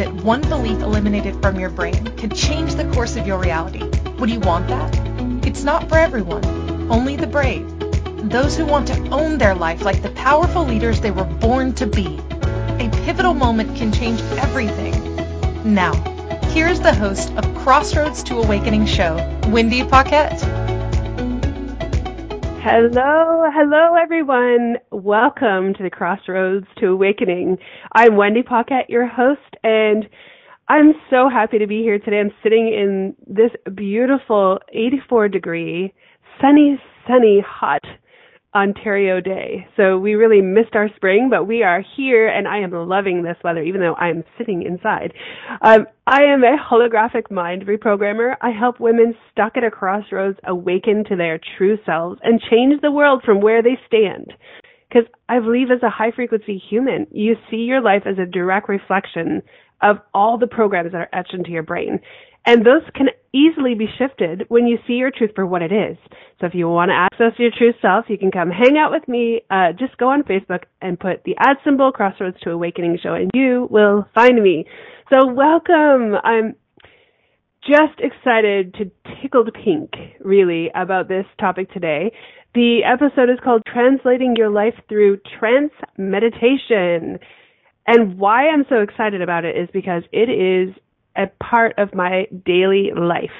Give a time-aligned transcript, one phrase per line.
[0.00, 3.84] that one belief eliminated from your brain could change the course of your reality.
[4.18, 4.98] Would you want that?
[5.46, 6.42] It's not for everyone,
[6.90, 7.68] only the brave.
[8.30, 11.86] Those who want to own their life like the powerful leaders they were born to
[11.86, 12.18] be.
[12.78, 14.94] A pivotal moment can change everything.
[15.64, 15.92] Now,
[16.44, 19.16] here's the host of Crossroads to Awakening show,
[19.48, 20.59] Wendy Paquette.
[22.62, 24.76] Hello, hello everyone.
[24.90, 27.56] Welcome to the Crossroads to Awakening.
[27.92, 30.06] I'm Wendy Paquette, your host, and
[30.68, 32.20] I'm so happy to be here today.
[32.20, 35.94] I'm sitting in this beautiful 84 degree,
[36.38, 36.78] sunny,
[37.08, 37.80] sunny, hot
[38.54, 39.66] Ontario day.
[39.76, 43.36] So we really missed our spring, but we are here and I am loving this
[43.44, 45.12] weather, even though I'm sitting inside.
[45.62, 48.34] Um, I am a holographic mind reprogrammer.
[48.40, 52.90] I help women stuck at a crossroads awaken to their true selves and change the
[52.90, 54.32] world from where they stand.
[54.88, 58.68] Because I believe as a high frequency human, you see your life as a direct
[58.68, 59.42] reflection
[59.80, 62.00] of all the programs that are etched into your brain.
[62.46, 65.96] And those can easily be shifted when you see your truth for what it is.
[66.40, 69.06] So if you want to access your true self, you can come hang out with
[69.06, 69.42] me.
[69.50, 73.30] Uh, just go on Facebook and put the ad symbol Crossroads to Awakening show and
[73.34, 74.64] you will find me.
[75.10, 76.14] So welcome.
[76.22, 76.54] I'm
[77.62, 82.12] just excited to tickled pink really about this topic today.
[82.54, 87.18] The episode is called Translating Your Life Through Trance Meditation.
[87.86, 90.74] And why I'm so excited about it is because it is
[91.16, 93.30] a part of my daily life.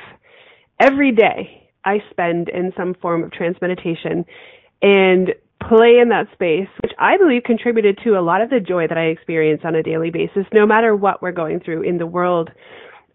[0.78, 4.24] Every day I spend in some form of trance meditation
[4.82, 5.30] and
[5.68, 8.96] play in that space, which I believe contributed to a lot of the joy that
[8.96, 12.50] I experience on a daily basis, no matter what we're going through in the world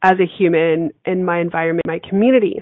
[0.04, 2.62] as a human, in my environment, my community.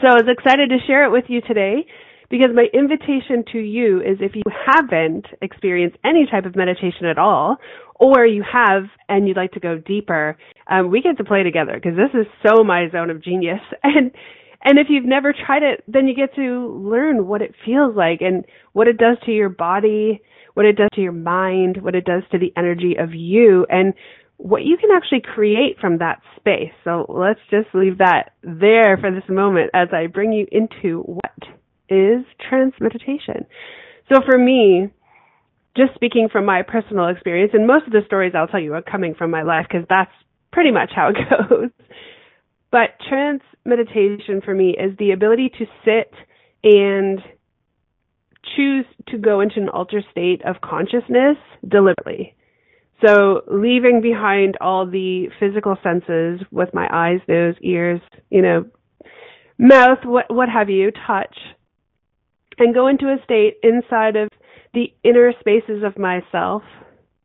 [0.00, 1.86] So I was excited to share it with you today
[2.30, 7.18] because my invitation to you is if you haven't experienced any type of meditation at
[7.18, 7.56] all,
[7.94, 10.36] or you have and you'd like to go deeper,
[10.68, 13.60] um, we get to play together because this is so my zone of genius.
[13.82, 14.12] And
[14.62, 18.20] and if you've never tried it, then you get to learn what it feels like
[18.20, 20.20] and what it does to your body,
[20.54, 23.94] what it does to your mind, what it does to the energy of you, and
[24.38, 26.72] what you can actually create from that space.
[26.82, 31.38] So let's just leave that there for this moment as I bring you into what
[31.88, 33.46] is trance meditation.
[34.12, 34.88] So for me,
[35.76, 38.82] just speaking from my personal experience, and most of the stories I'll tell you are
[38.82, 40.10] coming from my life because that's
[40.56, 41.16] pretty much how it
[41.50, 41.70] goes.
[42.72, 46.10] But trance meditation for me is the ability to sit
[46.64, 47.20] and
[48.56, 51.36] choose to go into an altered state of consciousness
[51.68, 52.34] deliberately.
[53.06, 58.00] So leaving behind all the physical senses with my eyes, nose, ears,
[58.30, 58.64] you know,
[59.58, 61.36] mouth, what what have you, touch,
[62.56, 64.30] and go into a state inside of
[64.72, 66.62] the inner spaces of myself,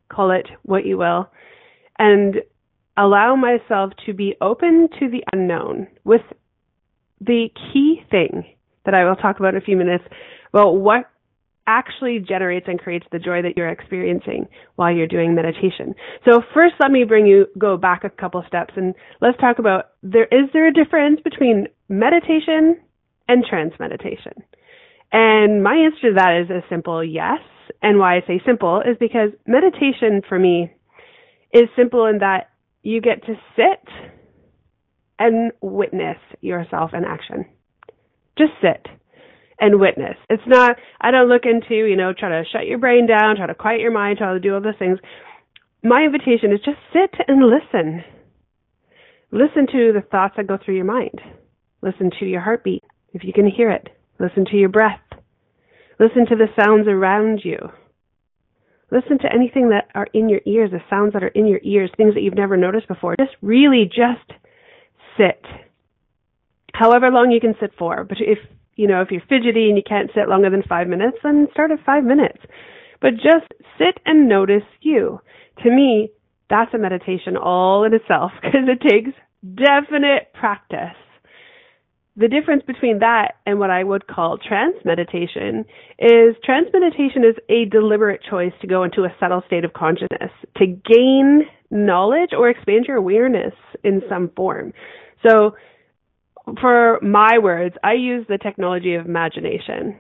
[0.09, 1.29] call it what you will,
[1.97, 2.41] and
[3.01, 6.21] allow myself to be open to the unknown with
[7.19, 8.45] the key thing
[8.85, 10.03] that I will talk about in a few minutes
[10.53, 11.09] about what
[11.65, 15.95] actually generates and creates the joy that you're experiencing while you're doing meditation.
[16.25, 19.91] So first let me bring you go back a couple steps and let's talk about
[20.03, 22.77] there is there a difference between meditation
[23.27, 24.33] and trance meditation?
[25.11, 27.39] And my answer to that is a simple yes.
[27.81, 30.71] And why I say simple is because meditation for me
[31.53, 32.50] is simple in that
[32.83, 33.93] you get to sit
[35.19, 37.45] and witness yourself in action.
[38.37, 38.87] Just sit
[39.59, 40.15] and witness.
[40.29, 43.45] It's not, I don't look into, you know, try to shut your brain down, try
[43.45, 44.97] to quiet your mind, try to do all those things.
[45.83, 48.03] My invitation is just sit and listen.
[49.31, 51.21] Listen to the thoughts that go through your mind.
[51.81, 52.83] Listen to your heartbeat,
[53.13, 53.89] if you can hear it.
[54.19, 54.99] Listen to your breath.
[55.99, 57.57] Listen to the sounds around you.
[58.91, 61.89] Listen to anything that are in your ears, the sounds that are in your ears,
[61.95, 63.15] things that you've never noticed before.
[63.17, 64.39] Just really just
[65.17, 65.41] sit.
[66.73, 68.03] However long you can sit for.
[68.03, 68.37] But if,
[68.75, 71.71] you know, if you're fidgety and you can't sit longer than five minutes, then start
[71.71, 72.39] at five minutes.
[73.01, 73.47] But just
[73.77, 75.21] sit and notice you.
[75.63, 76.09] To me,
[76.49, 79.17] that's a meditation all in itself because it takes
[79.55, 80.97] definite practice
[82.21, 85.65] the difference between that and what I would call trance meditation
[85.97, 90.31] is trance meditation is a deliberate choice to go into a subtle state of consciousness
[90.57, 91.41] to gain
[91.71, 93.53] knowledge or expand your awareness
[93.83, 94.71] in some form.
[95.27, 95.55] So
[96.59, 99.97] for my words, I use the technology of imagination.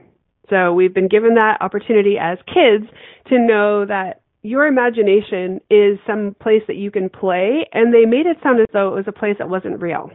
[0.49, 2.85] So we've been given that opportunity as kids
[3.29, 8.25] to know that your imagination is some place that you can play and they made
[8.25, 10.11] it sound as though it was a place that wasn't real.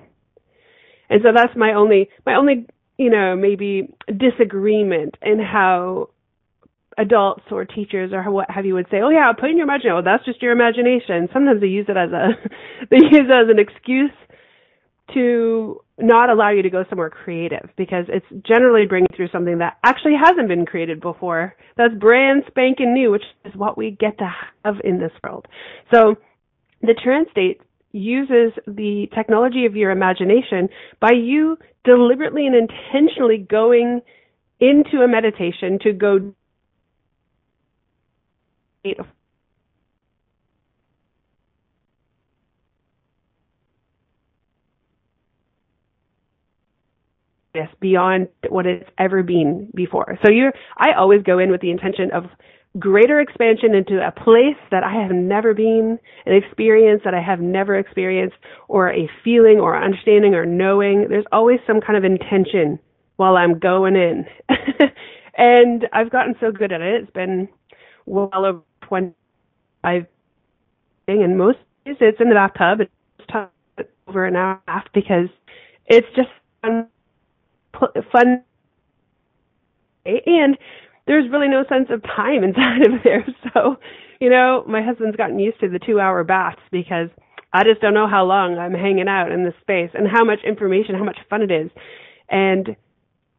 [1.08, 2.66] And so that's my only, my only,
[2.98, 6.10] you know, maybe disagreement in how
[6.98, 9.90] adults or teachers or what have you would say, "Oh yeah, put in your imagination.
[9.92, 12.28] Oh, well, that's just your imagination." Sometimes they use it as a
[12.90, 14.10] they use it as an excuse
[15.14, 19.78] to not allow you to go somewhere creative because it's generally bringing through something that
[19.84, 21.54] actually hasn't been created before.
[21.76, 24.30] That's brand spanking new, which is what we get to
[24.64, 25.46] have in this world.
[25.92, 26.16] So
[26.82, 27.60] the trance state
[27.96, 30.68] uses the technology of your imagination
[31.00, 34.02] by you deliberately and intentionally going
[34.60, 36.32] into a meditation to go
[47.80, 50.18] beyond what it's ever been before.
[50.24, 52.24] So you I always go in with the intention of
[52.78, 57.40] greater expansion into a place that I have never been, an experience that I have
[57.40, 58.36] never experienced,
[58.68, 61.06] or a feeling or understanding or knowing.
[61.08, 62.78] There's always some kind of intention
[63.16, 64.26] while I'm going in.
[65.38, 67.02] and I've gotten so good at it.
[67.02, 67.48] It's been
[68.06, 69.12] well over 20
[69.84, 70.06] I've
[71.06, 72.80] been most days it's in the bathtub.
[72.80, 72.90] It's
[74.08, 75.28] over an hour and a half because
[75.86, 76.28] it's just
[76.62, 76.88] fun,
[78.12, 78.42] fun
[80.06, 80.56] and
[81.06, 83.26] there's really no sense of time inside of there.
[83.54, 83.76] So,
[84.20, 87.08] you know, my husband's gotten used to the two hour baths because
[87.52, 90.40] I just don't know how long I'm hanging out in this space and how much
[90.46, 91.70] information, how much fun it is.
[92.30, 92.76] And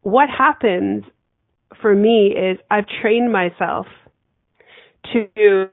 [0.02, 1.04] what happens
[1.82, 3.86] for me is I've trained myself
[5.12, 5.68] to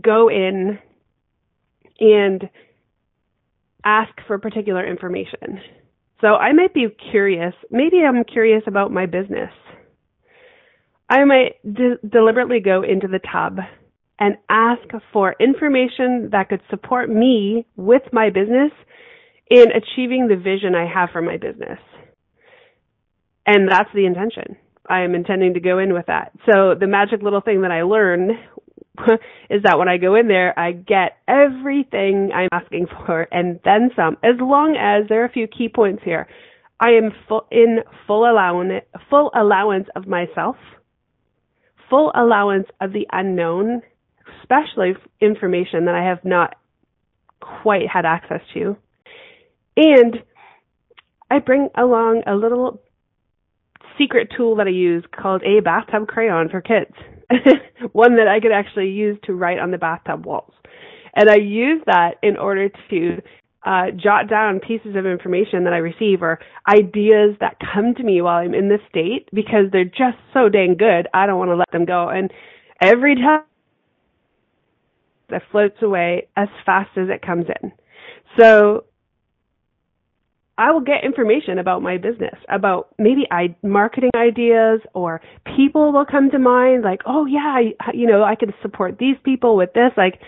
[0.00, 0.78] go in
[2.00, 2.48] and
[3.84, 5.60] ask for particular information.
[6.20, 7.54] So I might be curious.
[7.70, 9.50] Maybe I'm curious about my business.
[11.08, 13.58] I might de- deliberately go into the tub
[14.18, 18.70] and ask for information that could support me with my business
[19.50, 21.78] in achieving the vision I have for my business.
[23.46, 24.56] And that's the intention.
[24.88, 26.32] I am intending to go in with that.
[26.46, 28.32] So the magic little thing that I learned
[29.50, 33.90] is that when I go in there, I get everything I'm asking for and then
[33.96, 36.26] some, as long as there are a few key points here.
[36.80, 40.56] I am full, in full allowance, full allowance of myself,
[41.94, 43.80] full allowance of the unknown,
[44.40, 46.56] especially information that I have not
[47.40, 48.76] quite had access to.
[49.76, 50.16] And
[51.30, 52.80] I bring along a little
[53.96, 56.90] secret tool that I use called a bathtub crayon for kids.
[57.92, 60.52] One that I could actually use to write on the bathtub walls.
[61.14, 63.22] And I use that in order to
[63.64, 66.38] uh, jot down pieces of information that I receive or
[66.68, 70.76] ideas that come to me while I'm in this state because they're just so dang
[70.78, 71.08] good.
[71.14, 72.08] I don't want to let them go.
[72.08, 72.30] And
[72.80, 73.44] every time
[75.30, 77.72] that floats away as fast as it comes in.
[78.38, 78.84] So
[80.56, 85.20] I will get information about my business, about maybe I marketing ideas or
[85.56, 89.16] people will come to mind like, oh yeah, I, you know, I can support these
[89.24, 89.90] people with this.
[89.96, 90.20] Like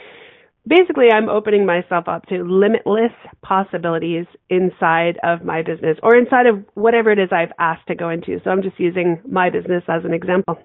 [0.66, 6.64] basically I'm opening myself up to limitless possibilities inside of my business or inside of
[6.74, 8.40] whatever it is I've asked to go into.
[8.42, 10.58] So I'm just using my business as an example.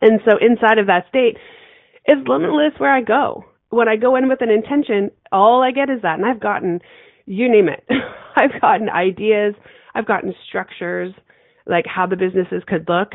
[0.00, 1.36] And so inside of that state
[2.08, 3.44] is limitless where I go.
[3.70, 6.18] When I go in with an intention, all I get is that.
[6.18, 6.80] And I've gotten
[7.26, 7.84] you name it.
[8.36, 9.54] I've gotten ideas,
[9.94, 11.14] I've gotten structures,
[11.66, 13.12] like how the businesses could look.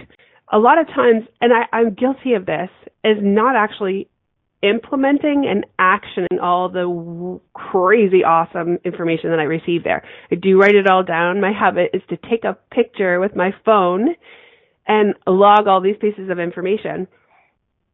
[0.52, 2.70] A lot of times, and I, I'm guilty of this,
[3.04, 4.08] is not actually
[4.70, 10.04] implementing and actioning all the w- crazy awesome information that I receive there.
[10.32, 11.42] I do write it all down.
[11.42, 14.16] My habit is to take a picture with my phone
[14.88, 17.08] and log all these pieces of information.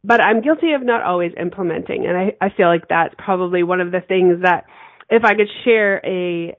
[0.02, 3.80] But I'm guilty of not always implementing, and I, I feel like that's probably one
[3.80, 4.64] of the things that
[5.08, 6.54] if I could share a,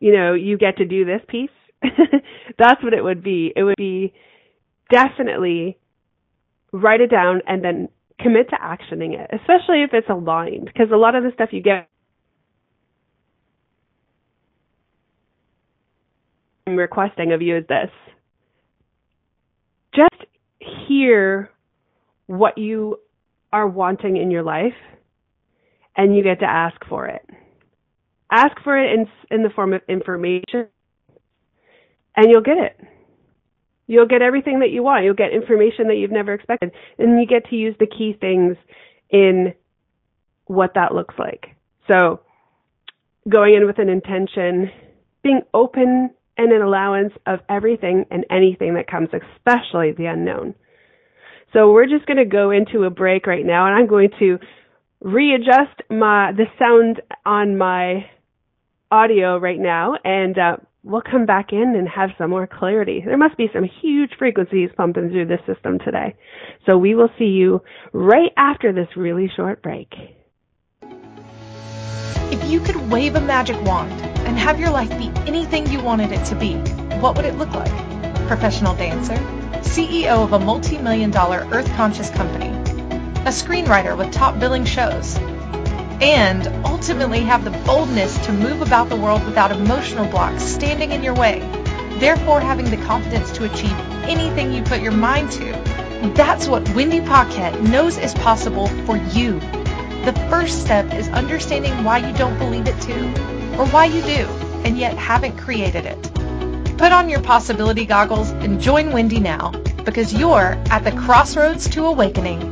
[0.00, 1.50] you know, you get to do this piece,
[2.58, 3.52] that's what it would be.
[3.54, 4.14] It would be
[4.90, 5.76] definitely
[6.72, 10.96] write it down and then commit to actioning it, especially if it's aligned, because a
[10.96, 11.88] lot of the stuff you get
[16.66, 17.90] I'm requesting of you is this.
[19.94, 20.24] Just
[20.88, 21.50] hear
[22.26, 22.98] what you
[23.52, 24.72] are wanting in your life
[25.96, 27.22] and you get to ask for it.
[28.30, 30.68] Ask for it in, in the form of information,
[32.16, 32.80] and you'll get it.
[33.86, 35.04] You'll get everything that you want.
[35.04, 36.72] You'll get information that you've never expected.
[36.98, 38.56] And you get to use the key things
[39.10, 39.54] in
[40.46, 41.56] what that looks like.
[41.90, 42.20] So,
[43.28, 44.70] going in with an intention,
[45.22, 50.54] being open and an allowance of everything and anything that comes, especially the unknown.
[51.52, 54.38] So, we're just going to go into a break right now, and I'm going to
[55.00, 58.06] readjust my the sound on my
[58.90, 63.02] audio right now, and uh, we'll come back in and have some more clarity.
[63.04, 66.16] There must be some huge frequencies pumping through this system today.
[66.66, 67.62] So we will see you
[67.92, 69.92] right after this really short break.
[72.32, 73.92] If you could wave a magic wand
[74.26, 76.54] and have your life be anything you wanted it to be,
[76.98, 77.72] what would it look like?
[78.26, 79.16] Professional dancer,
[79.60, 85.18] CEO of a multi-million dollar earth conscious company, a screenwriter with top billing shows,
[86.02, 91.00] and ultimately have the boldness to move about the world without emotional blocks standing in
[91.00, 91.38] your way,
[92.00, 95.52] therefore having the confidence to achieve anything you put your mind to.
[96.16, 99.38] That's what Wendy Paquette knows is possible for you.
[100.04, 103.06] The first step is understanding why you don't believe it too,
[103.56, 104.26] or why you do,
[104.64, 106.02] and yet haven't created it.
[106.78, 109.52] Put on your possibility goggles and join Wendy now,
[109.84, 112.51] because you're at the crossroads to awakening.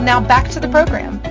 [0.00, 1.22] Now back to the program.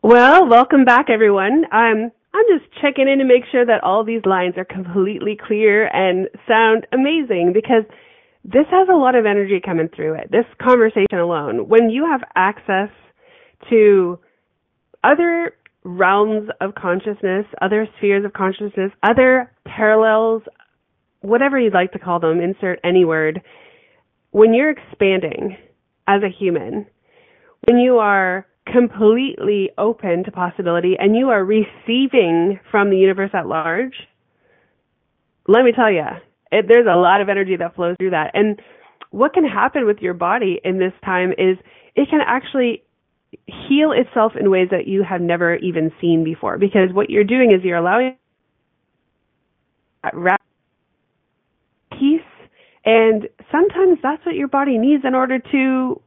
[0.00, 1.66] Well, welcome back everyone.
[1.70, 5.86] Um, I'm just checking in to make sure that all these lines are completely clear
[5.86, 7.84] and sound amazing because
[8.44, 10.30] this has a lot of energy coming through it.
[10.30, 11.68] This conversation alone.
[11.68, 12.90] When you have access
[13.70, 14.18] to
[15.02, 20.42] other realms of consciousness, other spheres of consciousness, other parallels,
[21.20, 23.40] whatever you'd like to call them, insert any word.
[24.32, 25.56] When you're expanding
[26.06, 26.86] as a human,
[27.66, 33.46] when you are completely open to possibility and you are receiving from the universe at
[33.46, 33.94] large,
[35.46, 36.04] let me tell you,
[36.50, 38.32] it, there's a lot of energy that flows through that.
[38.34, 38.60] And
[39.10, 41.56] what can happen with your body in this time is
[41.94, 42.82] it can actually
[43.46, 46.58] heal itself in ways that you have never even seen before.
[46.58, 48.16] Because what you're doing is you're allowing
[51.92, 52.20] peace,
[52.84, 56.00] and sometimes that's what your body needs in order to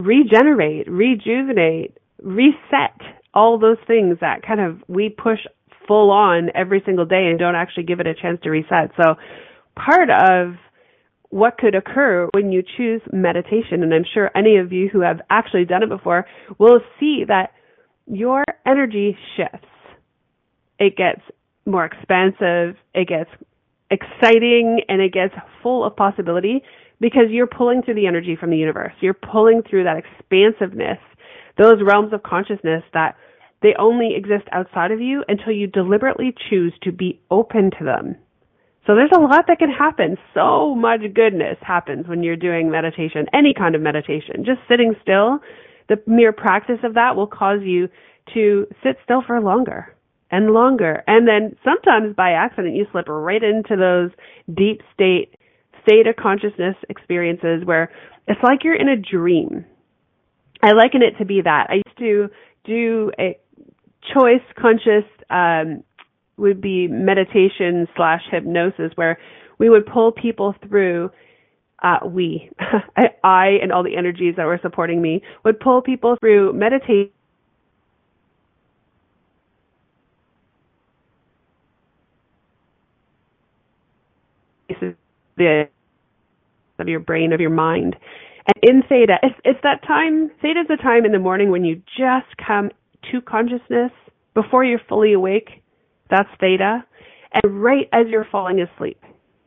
[0.00, 2.98] regenerate, rejuvenate, reset
[3.34, 5.40] all those things that kind of we push
[5.86, 8.90] full on every single day and don't actually give it a chance to reset.
[9.00, 9.14] So
[9.76, 10.54] part of
[11.30, 13.82] what could occur when you choose meditation.
[13.82, 16.26] And I'm sure any of you who have actually done it before
[16.58, 17.52] will see that
[18.06, 19.66] your energy shifts.
[20.78, 21.20] It gets
[21.66, 23.30] more expansive, it gets
[23.90, 26.62] exciting, and it gets full of possibility
[27.00, 28.92] because you're pulling through the energy from the universe.
[29.00, 30.98] You're pulling through that expansiveness,
[31.58, 33.16] those realms of consciousness that
[33.62, 38.16] they only exist outside of you until you deliberately choose to be open to them.
[38.86, 40.16] So there's a lot that can happen.
[40.34, 44.44] So much goodness happens when you're doing meditation, any kind of meditation.
[44.44, 45.40] Just sitting still,
[45.88, 47.88] the mere practice of that will cause you
[48.34, 49.94] to sit still for longer
[50.30, 51.02] and longer.
[51.06, 54.10] And then sometimes by accident you slip right into those
[54.52, 55.34] deep state,
[55.88, 57.90] theta consciousness experiences where
[58.26, 59.66] it's like you're in a dream.
[60.62, 61.68] I liken it to be that.
[61.70, 62.28] I used to
[62.64, 63.38] do a
[64.14, 65.82] choice conscious um,
[66.36, 69.18] would be meditation slash hypnosis where
[69.58, 71.10] we would pull people through
[71.82, 72.50] uh, we,
[73.24, 77.10] I, and all the energies that were supporting me would pull people through meditation.
[86.78, 87.96] Of your brain of your mind,
[88.54, 90.30] and in theta, it's, it's that time.
[90.42, 92.70] Theta is the time in the morning when you just come
[93.10, 93.92] to consciousness
[94.34, 95.60] before you're fully awake
[96.10, 96.84] that's theta.
[97.32, 99.00] And right as you're falling asleep,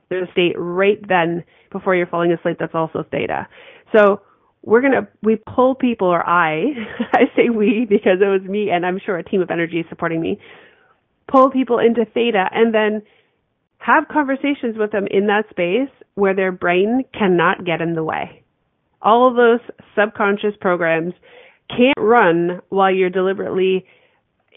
[0.10, 3.48] there's a state right then before you're falling asleep that's also theta.
[3.96, 4.22] So
[4.62, 6.68] we're gonna we pull people or I
[7.14, 9.86] I say we because it was me and I'm sure a team of energy is
[9.90, 10.40] supporting me
[11.30, 13.02] pull people into theta and then
[13.78, 18.43] have conversations with them in that space where their brain cannot get in the way.
[19.04, 19.60] All of those
[19.98, 21.14] subconscious programs
[21.70, 23.86] can't run while you're deliberately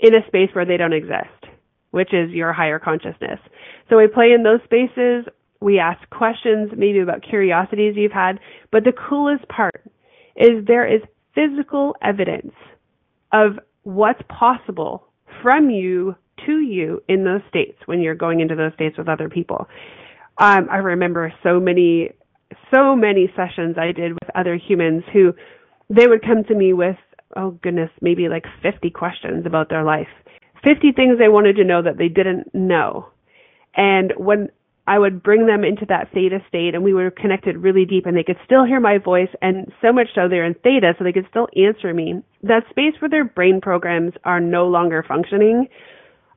[0.00, 1.52] in a space where they don't exist,
[1.90, 3.40] which is your higher consciousness.
[3.90, 5.26] So we play in those spaces.
[5.60, 8.38] We ask questions, maybe about curiosities you've had.
[8.70, 9.82] But the coolest part
[10.36, 11.00] is there is
[11.34, 12.52] physical evidence
[13.32, 15.06] of what's possible
[15.42, 19.28] from you to you in those states when you're going into those states with other
[19.28, 19.66] people.
[20.38, 22.10] Um, I remember so many,
[22.74, 25.32] so many sessions I did with other humans who
[25.88, 26.96] they would come to me with,
[27.36, 30.08] oh goodness, maybe like 50 questions about their life.
[30.64, 33.08] 50 things they wanted to know that they didn't know.
[33.76, 34.48] And when
[34.88, 38.16] I would bring them into that theta state and we were connected really deep and
[38.16, 41.12] they could still hear my voice and so much so they're in theta so they
[41.12, 42.22] could still answer me.
[42.42, 45.68] That space where their brain programs are no longer functioning,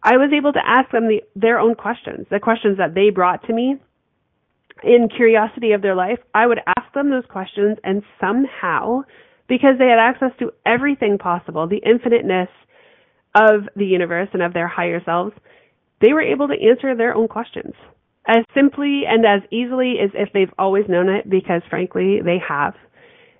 [0.03, 3.45] I was able to ask them the, their own questions, the questions that they brought
[3.47, 3.77] to me
[4.83, 6.19] in curiosity of their life.
[6.33, 9.01] I would ask them those questions and somehow,
[9.47, 12.49] because they had access to everything possible, the infiniteness
[13.35, 15.33] of the universe and of their higher selves,
[16.01, 17.73] they were able to answer their own questions
[18.27, 22.75] as simply and as easily as if they've always known it because frankly they have.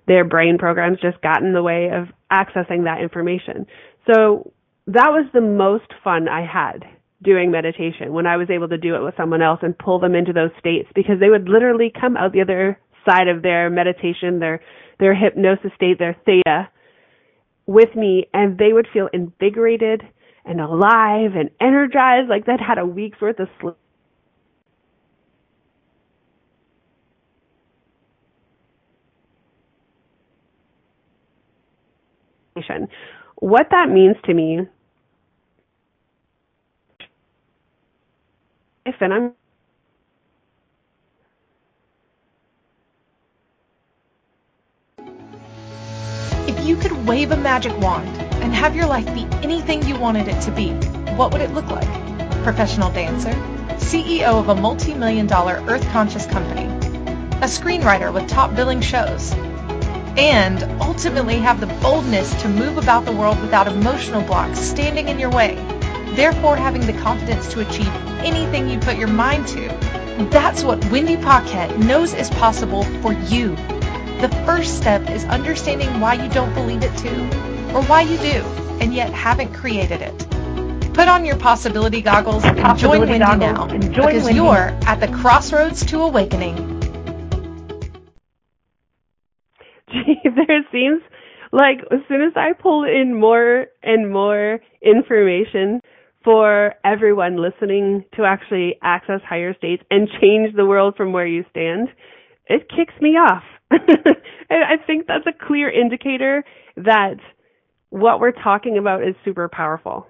[0.06, 3.66] Their brain programs just got in the way of accessing that information.
[4.10, 4.52] So
[4.88, 6.84] that was the most fun I had
[7.22, 10.14] doing meditation when I was able to do it with someone else and pull them
[10.14, 14.38] into those states because they would literally come out the other side of their meditation,
[14.38, 14.60] their
[14.98, 16.68] their hypnosis state, their theta
[17.66, 20.02] with me and they would feel invigorated
[20.44, 23.76] and alive and energized like they'd had a week's worth of sleep.
[33.36, 34.60] What that means to me,
[39.00, 39.34] and I'm
[46.46, 48.08] If you could wave a magic wand
[48.44, 50.72] and have your life be anything you wanted it to be,
[51.16, 51.88] what would it look like?
[52.44, 53.32] Professional dancer,
[53.78, 56.66] CEO of a multi-million dollar earth conscious company,
[57.38, 59.32] a screenwriter with top billing shows,
[60.18, 65.18] and ultimately have the boldness to move about the world without emotional blocks standing in
[65.18, 65.56] your way,
[66.16, 67.92] therefore having the confidence to achieve
[68.24, 69.68] anything you put your mind to.
[70.30, 73.56] That's what Wendy Paquette knows is possible for you.
[74.20, 77.22] The first step is understanding why you don't believe it too,
[77.74, 78.44] or why you do,
[78.80, 80.18] and yet haven't created it.
[80.92, 86.02] Put on your possibility goggles and join Wendy now, because you're at the crossroads to
[86.02, 86.80] awakening.
[89.90, 91.02] Gee, there seems
[91.52, 95.80] like as soon as I pull in more and more information
[96.24, 101.44] for everyone listening to actually access higher states and change the world from where you
[101.50, 101.88] stand,
[102.46, 103.42] it kicks me off.
[103.70, 106.44] I think that's a clear indicator
[106.76, 107.16] that
[107.90, 110.06] what we're talking about is super powerful.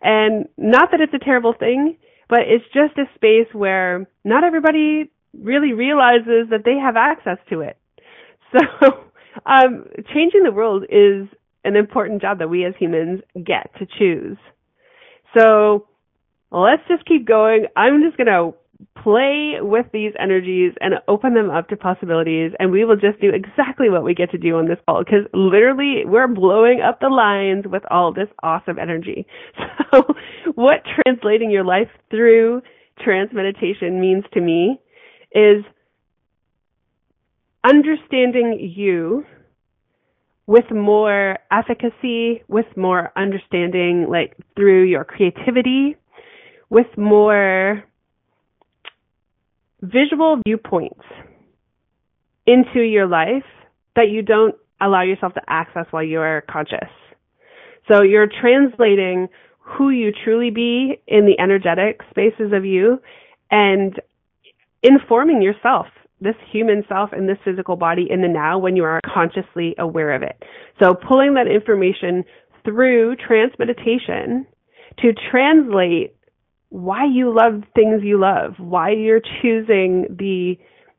[0.00, 1.96] And not that it's a terrible thing,
[2.28, 7.60] but it's just a space where not everybody really realizes that they have access to
[7.60, 7.76] it.
[8.50, 8.86] So
[9.44, 9.84] um,
[10.14, 11.28] changing the world is
[11.64, 14.38] an important job that we as humans get to choose.
[15.36, 15.86] So
[16.50, 17.66] let's just keep going.
[17.76, 18.54] I'm just going to
[19.02, 23.30] play with these energies and open them up to possibilities and we will just do
[23.30, 27.08] exactly what we get to do on this call because literally we're blowing up the
[27.08, 29.26] lines with all this awesome energy.
[29.90, 30.04] So
[30.54, 32.60] what translating your life through
[33.02, 34.78] trance meditation means to me
[35.32, 35.64] is
[37.64, 39.24] understanding you
[40.48, 45.94] with more efficacy, with more understanding, like through your creativity,
[46.70, 47.84] with more
[49.82, 51.04] visual viewpoints
[52.46, 53.44] into your life
[53.94, 56.88] that you don't allow yourself to access while you're conscious.
[57.86, 63.02] So you're translating who you truly be in the energetic spaces of you
[63.50, 64.00] and
[64.82, 65.88] informing yourself
[66.20, 70.14] this human self and this physical body in the now when you are consciously aware
[70.14, 70.42] of it.
[70.82, 72.24] So pulling that information
[72.64, 74.46] through trance meditation
[74.98, 76.14] to translate
[76.70, 80.56] why you love things you love, why you're choosing the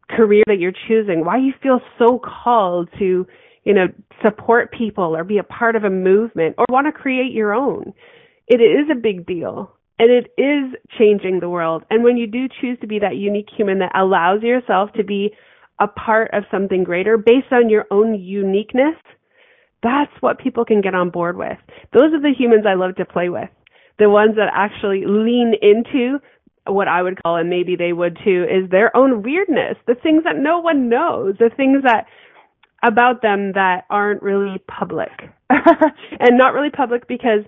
[0.09, 3.27] career that you're choosing, why you feel so called to,
[3.63, 3.87] you know,
[4.23, 7.93] support people or be a part of a movement or want to create your own.
[8.47, 9.71] It is a big deal.
[9.99, 11.83] And it is changing the world.
[11.89, 15.33] And when you do choose to be that unique human that allows yourself to be
[15.79, 18.95] a part of something greater based on your own uniqueness,
[19.83, 21.57] that's what people can get on board with.
[21.93, 23.49] Those are the humans I love to play with.
[23.97, 26.19] The ones that actually lean into
[26.65, 30.23] what I would call, and maybe they would too, is their own weirdness, the things
[30.23, 32.05] that no one knows, the things that
[32.83, 35.11] about them that aren't really public.
[35.49, 37.43] and not really public because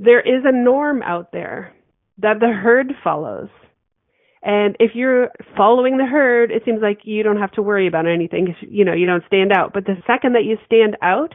[0.00, 1.74] there is a norm out there
[2.18, 3.48] that the herd follows.
[4.42, 8.06] And if you're following the herd, it seems like you don't have to worry about
[8.06, 8.56] anything.
[8.62, 9.74] You know, you don't stand out.
[9.74, 11.34] But the second that you stand out,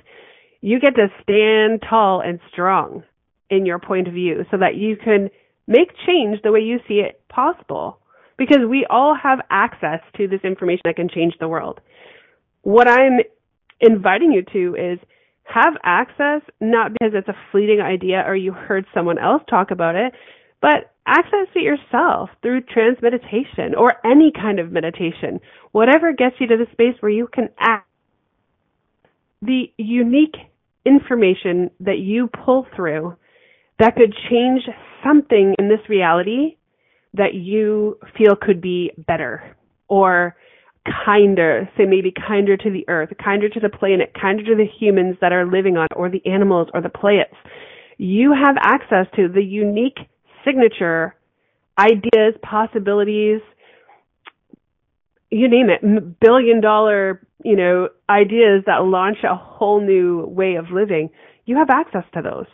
[0.61, 3.03] you get to stand tall and strong
[3.51, 5.29] in your point of view so that you can
[5.67, 7.99] make change the way you see it possible.
[8.37, 11.79] Because we all have access to this information that can change the world.
[12.63, 13.19] What I'm
[13.79, 14.99] inviting you to is
[15.45, 19.95] have access, not because it's a fleeting idea or you heard someone else talk about
[19.95, 20.13] it,
[20.61, 25.39] but access it yourself through trance meditation or any kind of meditation,
[25.71, 27.87] whatever gets you to the space where you can act.
[29.41, 30.35] The unique
[30.85, 33.15] information that you pull through
[33.79, 34.61] that could change
[35.03, 36.57] something in this reality
[37.13, 39.55] that you feel could be better
[39.87, 40.35] or
[40.85, 45.17] kinder, say maybe kinder to the earth, kinder to the planet, kinder to the humans
[45.21, 47.35] that are living on or the animals or the plants.
[47.97, 49.97] You have access to the unique
[50.45, 51.15] signature
[51.77, 53.41] ideas, possibilities,
[55.29, 60.71] you name it, billion dollar, you know, ideas that launch a whole new way of
[60.71, 61.09] living.
[61.45, 62.47] You have access to those.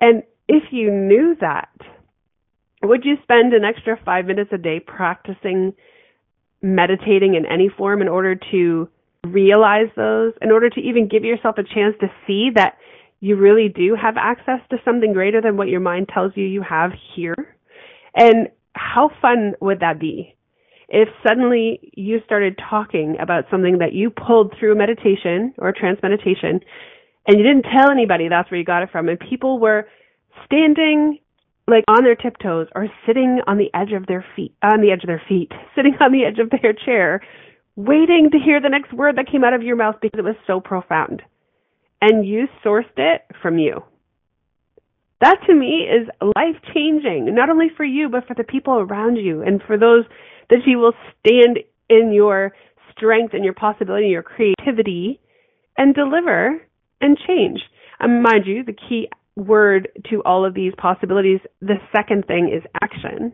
[0.00, 1.70] And if you knew that,
[2.82, 5.72] would you spend an extra five minutes a day practicing
[6.62, 8.88] meditating in any form in order to
[9.24, 12.78] realize those, in order to even give yourself a chance to see that
[13.20, 16.62] you really do have access to something greater than what your mind tells you you
[16.62, 17.56] have here.
[18.16, 20.34] And how fun would that be?
[20.88, 26.60] If suddenly you started talking about something that you pulled through meditation or trance meditation
[27.26, 29.88] and you didn't tell anybody that's where you got it from and people were
[30.44, 31.18] standing
[31.68, 35.02] like on their tiptoes or sitting on the edge of their feet, on the edge
[35.02, 37.20] of their feet, sitting on the edge of their chair,
[37.76, 40.36] waiting to hear the next word that came out of your mouth because it was
[40.46, 41.22] so profound.
[42.00, 43.82] And you sourced it from you.
[45.20, 49.16] That to me is life changing, not only for you, but for the people around
[49.16, 50.04] you and for those
[50.50, 52.52] that you will stand in your
[52.90, 55.20] strength and your possibility, your creativity
[55.78, 56.60] and deliver
[57.00, 57.60] and change.
[58.00, 62.62] And mind you, the key word to all of these possibilities, the second thing is
[62.82, 63.32] action.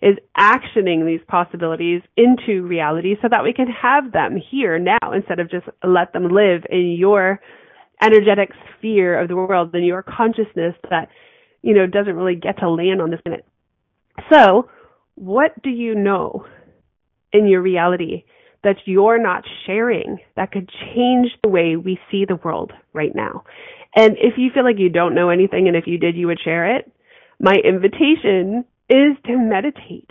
[0.00, 5.38] Is actioning these possibilities into reality so that we can have them here now instead
[5.38, 7.38] of just let them live in your
[8.02, 11.08] energetic sphere of the world, in your consciousness that,
[11.62, 13.46] you know, doesn't really get to land on this planet.
[14.32, 14.68] So,
[15.14, 16.46] what do you know
[17.32, 18.24] in your reality
[18.64, 23.44] that you're not sharing that could change the way we see the world right now?
[23.94, 26.40] And if you feel like you don't know anything and if you did, you would
[26.42, 26.90] share it,
[27.38, 30.10] my invitation is to meditate.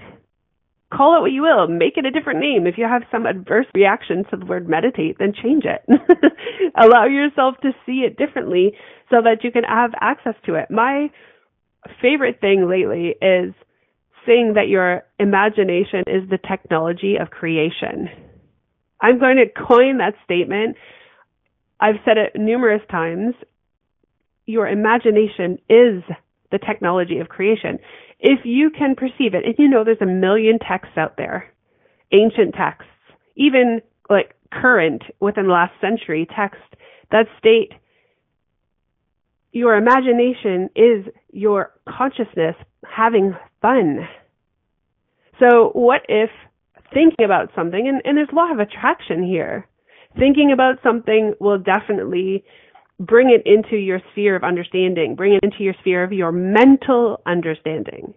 [0.94, 1.68] Call it what you will.
[1.68, 2.68] Make it a different name.
[2.68, 5.82] If you have some adverse reaction to the word meditate, then change it.
[6.76, 8.74] Allow yourself to see it differently
[9.10, 10.70] so that you can have access to it.
[10.70, 11.10] My
[12.02, 13.54] favorite thing lately is
[14.28, 18.10] saying that your imagination is the technology of creation.
[19.00, 20.76] I'm going to coin that statement.
[21.80, 23.34] I've said it numerous times
[24.46, 26.04] your imagination is
[26.52, 27.80] the technology of creation.
[28.20, 31.52] If you can perceive it, and you know there's a million texts out there,
[32.12, 32.92] ancient texts,
[33.36, 36.64] even like current within the last century texts
[37.12, 37.72] that state
[39.52, 42.56] your imagination is your consciousness
[42.90, 44.08] having fun.
[45.40, 46.30] So what if
[46.94, 49.68] thinking about something, and, and there's law of attraction here,
[50.18, 52.44] thinking about something will definitely
[53.02, 57.22] bring it into your sphere of understanding, bring it into your sphere of your mental
[57.26, 58.14] understanding,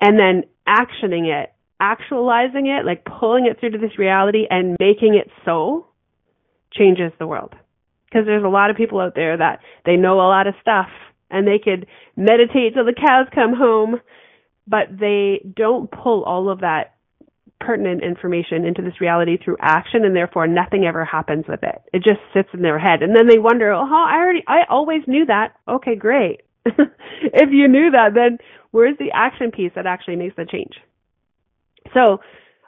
[0.00, 5.14] and then actioning it, actualizing it, like pulling it through to this reality and making
[5.14, 5.86] it so
[6.72, 7.54] changes the world.
[8.06, 10.88] Because there's a lot of people out there that they know a lot of stuff
[11.30, 14.00] and they could meditate till the cows come home,
[14.66, 16.96] but they don't pull all of that
[17.64, 21.82] pertinent information into this reality through action and therefore nothing ever happens with it.
[21.92, 23.02] It just sits in their head.
[23.02, 25.54] And then they wonder, oh, I already, I always knew that.
[25.68, 26.42] Okay, great.
[26.66, 28.38] if you knew that, then
[28.70, 30.74] where's the action piece that actually makes the change?
[31.94, 32.18] So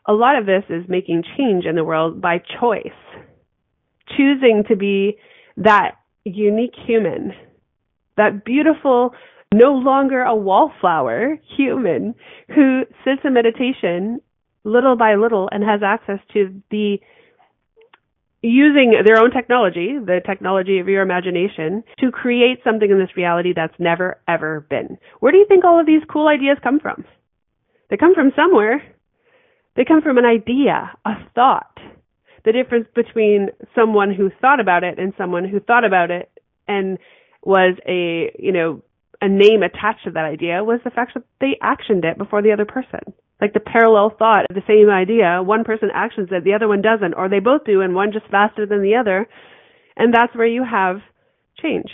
[0.06, 2.86] a lot of this is making change in the world by choice.
[4.16, 5.16] Choosing to be
[5.56, 5.92] that
[6.24, 7.32] unique human,
[8.16, 9.14] that beautiful,
[9.52, 12.14] no longer a wallflower human
[12.54, 14.20] who sits in meditation
[14.64, 16.98] little by little and has access to the
[18.42, 23.54] using their own technology, the technology of your imagination, to create something in this reality
[23.54, 24.98] that's never ever been.
[25.20, 27.04] Where do you think all of these cool ideas come from?
[27.88, 28.82] They come from somewhere.
[29.76, 31.78] They come from an idea, a thought.
[32.44, 36.30] The difference between someone who thought about it and someone who thought about it
[36.68, 36.98] and
[37.42, 38.82] was a, you know,
[39.22, 42.52] a name attached to that idea was the fact that they actioned it before the
[42.52, 43.14] other person.
[43.40, 46.82] Like the parallel thought of the same idea, one person actions it, the other one
[46.82, 49.26] doesn't, or they both do and one just faster than the other.
[49.96, 50.98] And that's where you have
[51.60, 51.90] change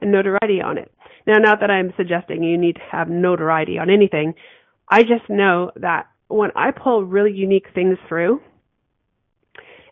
[0.00, 0.90] and notoriety on it.
[1.26, 4.34] Now, not that I'm suggesting you need to have notoriety on anything.
[4.88, 8.40] I just know that when I pull really unique things through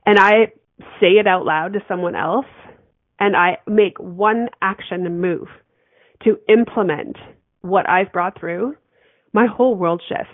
[0.07, 0.53] and I
[1.01, 2.47] say it out loud to someone else
[3.19, 5.49] and I make one action move
[6.25, 7.17] to implement
[7.61, 8.77] what I've brought through,
[9.33, 10.33] my whole world shifts.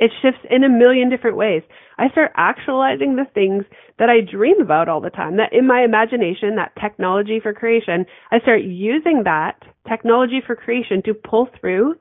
[0.00, 1.62] It shifts in a million different ways.
[1.98, 3.64] I start actualizing the things
[3.98, 5.36] that I dream about all the time.
[5.36, 11.02] That in my imagination, that technology for creation, I start using that technology for creation
[11.04, 11.96] to pull through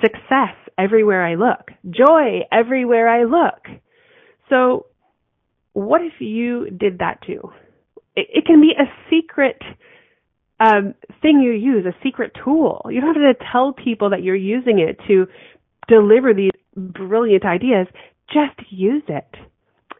[0.00, 3.82] success everywhere I look, joy everywhere I look.
[4.48, 4.86] So
[5.72, 7.50] what if you did that too?
[8.14, 9.60] It, it can be a secret
[10.60, 12.86] um, thing you use, a secret tool.
[12.90, 15.26] You don't have to tell people that you're using it to
[15.88, 16.50] deliver these
[16.88, 17.86] brilliant ideas.
[18.28, 19.28] Just use it.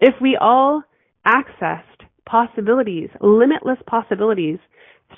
[0.00, 0.82] If we all
[1.26, 1.84] accessed
[2.26, 4.58] possibilities, limitless possibilities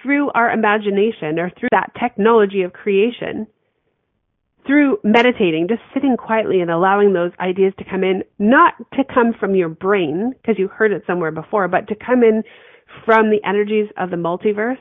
[0.02, 3.46] through our imagination or through that technology of creation,
[4.66, 9.34] through meditating, just sitting quietly and allowing those ideas to come in, not to come
[9.38, 12.42] from your brain because you heard it somewhere before, but to come in
[13.04, 14.76] from the energies of the multiverse,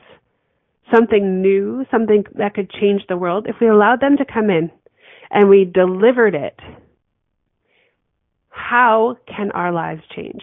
[0.94, 3.46] something new, something that could change the world.
[3.48, 4.70] If we allowed them to come in
[5.32, 6.58] and we delivered it,
[8.50, 10.42] how can our lives change?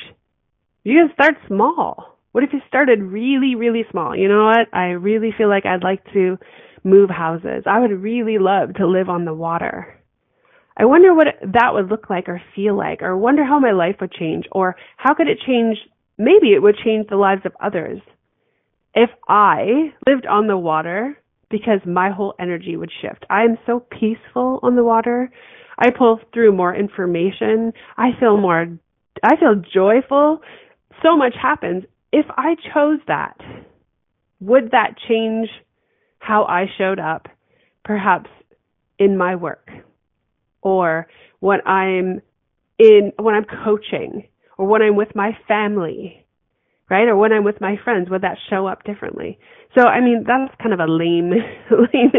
[0.83, 2.17] You can start small.
[2.31, 4.15] What if you started really, really small?
[4.15, 4.67] You know what?
[4.73, 6.37] I really feel like I'd like to
[6.83, 7.63] move houses.
[7.65, 9.95] I would really love to live on the water.
[10.75, 13.97] I wonder what that would look like or feel like, or wonder how my life
[13.99, 15.77] would change, or how could it change?
[16.17, 17.99] Maybe it would change the lives of others.
[18.95, 21.17] If I lived on the water,
[21.49, 23.25] because my whole energy would shift.
[23.29, 25.31] I am so peaceful on the water.
[25.77, 27.73] I pull through more information.
[27.97, 28.67] I feel more,
[29.23, 30.41] I feel joyful.
[31.01, 31.85] So much happens.
[32.11, 33.37] If I chose that,
[34.39, 35.49] would that change
[36.19, 37.27] how I showed up,
[37.83, 38.29] perhaps
[38.97, 39.69] in my work
[40.61, 41.07] or
[41.39, 42.21] when I'm
[42.77, 46.25] in, when I'm coaching or when I'm with my family,
[46.89, 47.07] right?
[47.07, 49.39] Or when I'm with my friends, would that show up differently?
[49.77, 51.31] So, I mean, that's kind of a lame,
[51.93, 52.11] lame,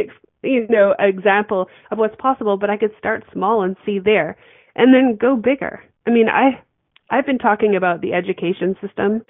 [0.43, 4.37] you know, example of what's possible, but I could start small and see there
[4.77, 5.83] and then go bigger.
[6.07, 6.63] I mean, I,
[7.11, 9.23] I've been talking about the education system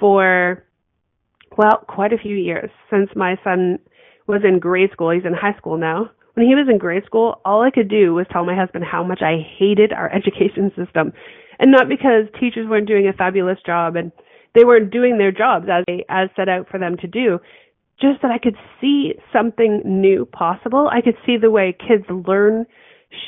[0.00, 0.64] for,
[1.56, 3.78] well, quite a few years since my son
[4.26, 5.10] was in grade school.
[5.10, 6.10] He's in high school now.
[6.34, 9.04] When he was in grade school, all I could do was tell my husband how
[9.04, 11.12] much I hated our education system.
[11.60, 14.10] And not because teachers weren't doing a fabulous job and
[14.54, 17.40] they weren't doing their jobs as they, as set out for them to do.
[18.00, 20.88] Just that I could see something new possible.
[20.92, 22.66] I could see the way kids learn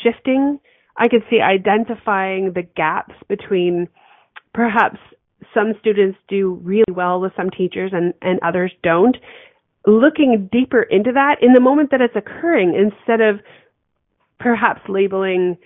[0.02, 0.58] shifting.
[0.96, 3.88] I could see identifying the gaps between
[4.54, 4.98] perhaps
[5.52, 9.16] some students do really well with some teachers and, and others don't
[9.86, 13.40] looking deeper into that in the moment that it's occurring instead of
[14.38, 15.56] perhaps labeling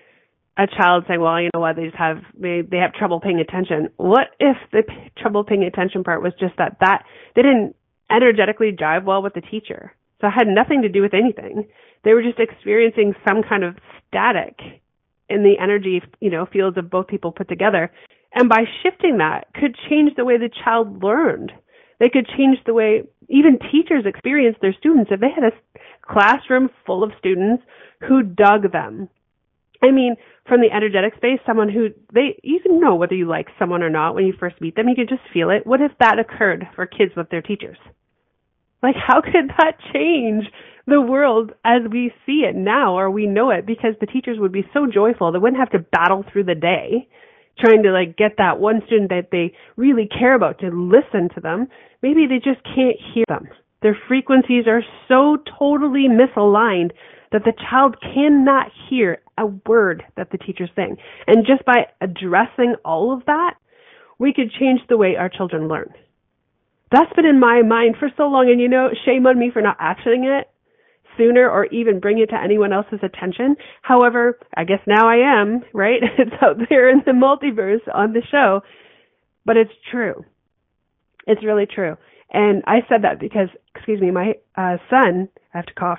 [0.56, 3.40] a child saying, well, you know what, they just have, they, they have trouble paying
[3.40, 3.88] attention.
[3.96, 7.76] What if the p- trouble paying attention part was just that, that they didn't
[8.10, 9.94] energetically jive well with the teacher?
[10.20, 11.66] So it had nothing to do with anything.
[12.04, 13.76] They were just experiencing some kind of
[14.08, 14.58] static
[15.28, 17.90] in the energy, you know, fields of both people put together.
[18.34, 21.52] And by shifting that could change the way the child learned.
[22.00, 25.10] They could change the way even teachers experience their students.
[25.12, 25.52] If they had a
[26.02, 27.62] classroom full of students
[28.06, 29.08] who dug them,
[29.82, 30.16] I mean,
[30.46, 33.90] from the energetic space, someone who they you can know whether you like someone or
[33.90, 34.88] not when you first meet them.
[34.88, 35.66] You can just feel it.
[35.66, 37.78] What if that occurred for kids with their teachers?
[38.82, 40.44] Like, how could that change
[40.86, 43.66] the world as we see it now or we know it?
[43.66, 45.32] Because the teachers would be so joyful.
[45.32, 47.08] They wouldn't have to battle through the day
[47.58, 51.40] trying to like get that one student that they really care about to listen to
[51.40, 51.68] them.
[52.02, 53.48] Maybe they just can't hear them.
[53.82, 56.90] Their frequencies are so totally misaligned
[57.32, 60.96] that the child cannot hear a word that the teacher's saying.
[61.26, 63.54] And just by addressing all of that,
[64.18, 65.92] we could change the way our children learn.
[66.90, 69.62] That's been in my mind for so long, and you know, shame on me for
[69.62, 70.48] not actioning it
[71.16, 73.56] sooner or even bring it to anyone else's attention.
[73.82, 76.00] However, I guess now I am, right?
[76.18, 78.62] It's out there in the multiverse on the show,
[79.44, 80.24] but it's true.
[81.26, 81.96] It's really true.
[82.32, 85.98] And I said that because, excuse me, my uh, son, I have to cough.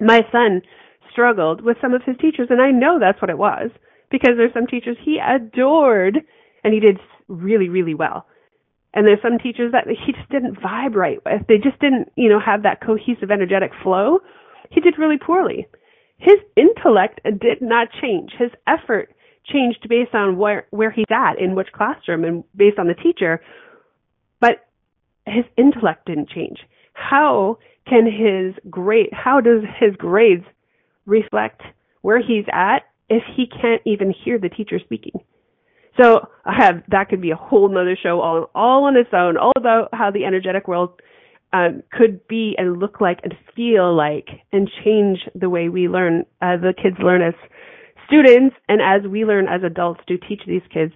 [0.00, 0.62] My son
[1.10, 3.70] struggled with some of his teachers, and I know that's what it was
[4.10, 6.18] because there's some teachers he adored
[6.62, 8.26] and he did really, really well.
[8.92, 11.46] And there's some teachers that he just didn't vibe right with.
[11.48, 14.20] They just didn't, you know, have that cohesive, energetic flow.
[14.70, 15.66] He did really poorly.
[16.18, 18.32] His intellect did not change.
[18.38, 19.12] His effort
[19.46, 23.42] changed based on where where he's at in which classroom and based on the teacher,
[24.40, 24.66] but
[25.26, 26.58] his intellect didn't change.
[26.94, 29.10] How can his grade?
[29.12, 30.44] How does his grades
[31.06, 31.60] reflect
[32.00, 35.20] where he's at if he can't even hear the teacher speaking?
[36.00, 39.36] So I have that could be a whole nother show all all on its own,
[39.36, 41.00] all about how the energetic world
[41.54, 46.24] um, could be and look like and feel like and change the way we learn,
[46.42, 47.34] uh, the kids learn as
[48.08, 50.92] students and as we learn as adults to teach these kids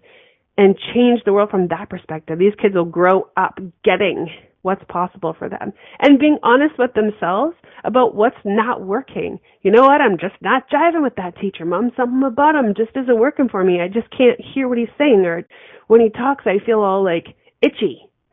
[0.56, 2.40] and change the world from that perspective.
[2.40, 4.28] These kids will grow up getting
[4.62, 9.38] what's possible for them and being honest with themselves about what's not working.
[9.62, 10.00] You know what?
[10.00, 11.64] I'm just not jiving with that teacher.
[11.64, 13.80] Mom, something about him just isn't working for me.
[13.80, 15.46] I just can't hear what he's saying or
[15.86, 17.26] when he talks, I feel all like
[17.62, 18.02] itchy.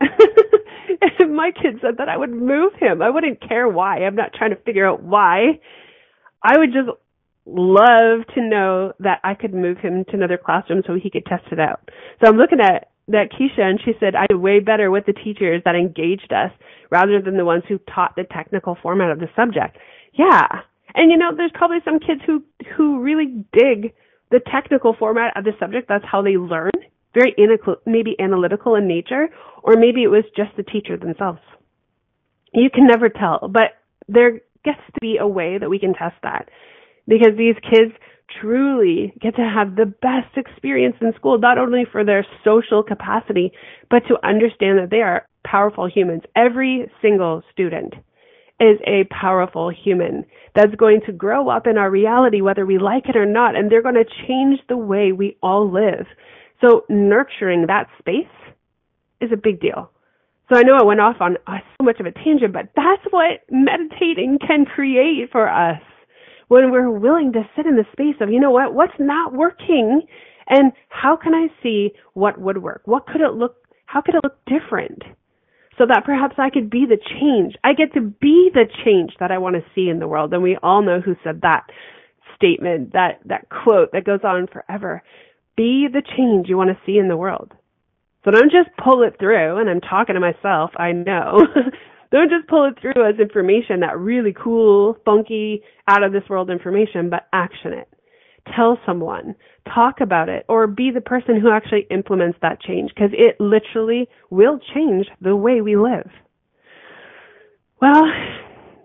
[1.28, 3.02] my kid said that I would move him.
[3.02, 3.98] I wouldn't care why.
[3.98, 5.60] I'm not trying to figure out why.
[6.42, 6.90] I would just
[7.46, 11.44] love to know that I could move him to another classroom so he could test
[11.52, 11.88] it out.
[12.20, 15.12] So I'm looking at that Keisha and she said I did way better with the
[15.12, 16.50] teachers that engaged us
[16.90, 19.78] rather than the ones who taught the technical format of the subject.
[20.12, 20.46] Yeah.
[20.94, 22.42] And you know, there's probably some kids who
[22.76, 23.92] who really dig
[24.30, 25.88] the technical format of the subject.
[25.88, 26.72] That's how they learn.
[27.14, 27.34] Very
[27.86, 29.28] maybe analytical in nature,
[29.62, 31.40] or maybe it was just the teacher themselves.
[32.52, 33.72] You can never tell, but
[34.08, 36.48] there gets to be a way that we can test that
[37.06, 37.92] because these kids
[38.40, 43.52] truly get to have the best experience in school, not only for their social capacity,
[43.90, 46.22] but to understand that they are powerful humans.
[46.34, 47.94] Every single student
[48.58, 53.08] is a powerful human that's going to grow up in our reality, whether we like
[53.08, 56.06] it or not, and they're going to change the way we all live.
[56.60, 58.24] So nurturing that space
[59.20, 59.90] is a big deal.
[60.48, 63.02] So I know I went off on uh, so much of a tangent, but that's
[63.10, 65.80] what meditating can create for us
[66.48, 70.02] when we're willing to sit in the space of, you know what, what's not working
[70.48, 72.82] and how can I see what would work?
[72.84, 73.56] What could it look,
[73.86, 75.02] how could it look different?
[75.78, 77.54] So that perhaps I could be the change.
[77.62, 80.32] I get to be the change that I want to see in the world.
[80.32, 81.66] And we all know who said that
[82.34, 85.02] statement, that, that quote that goes on forever.
[85.56, 87.52] Be the change you want to see in the world.
[88.24, 91.46] So don't just pull it through, and I'm talking to myself, I know.
[92.10, 96.50] don't just pull it through as information, that really cool, funky, out of this world
[96.50, 97.88] information, but action it.
[98.54, 99.34] Tell someone,
[99.74, 104.08] talk about it, or be the person who actually implements that change, because it literally
[104.30, 106.08] will change the way we live.
[107.80, 108.04] Well,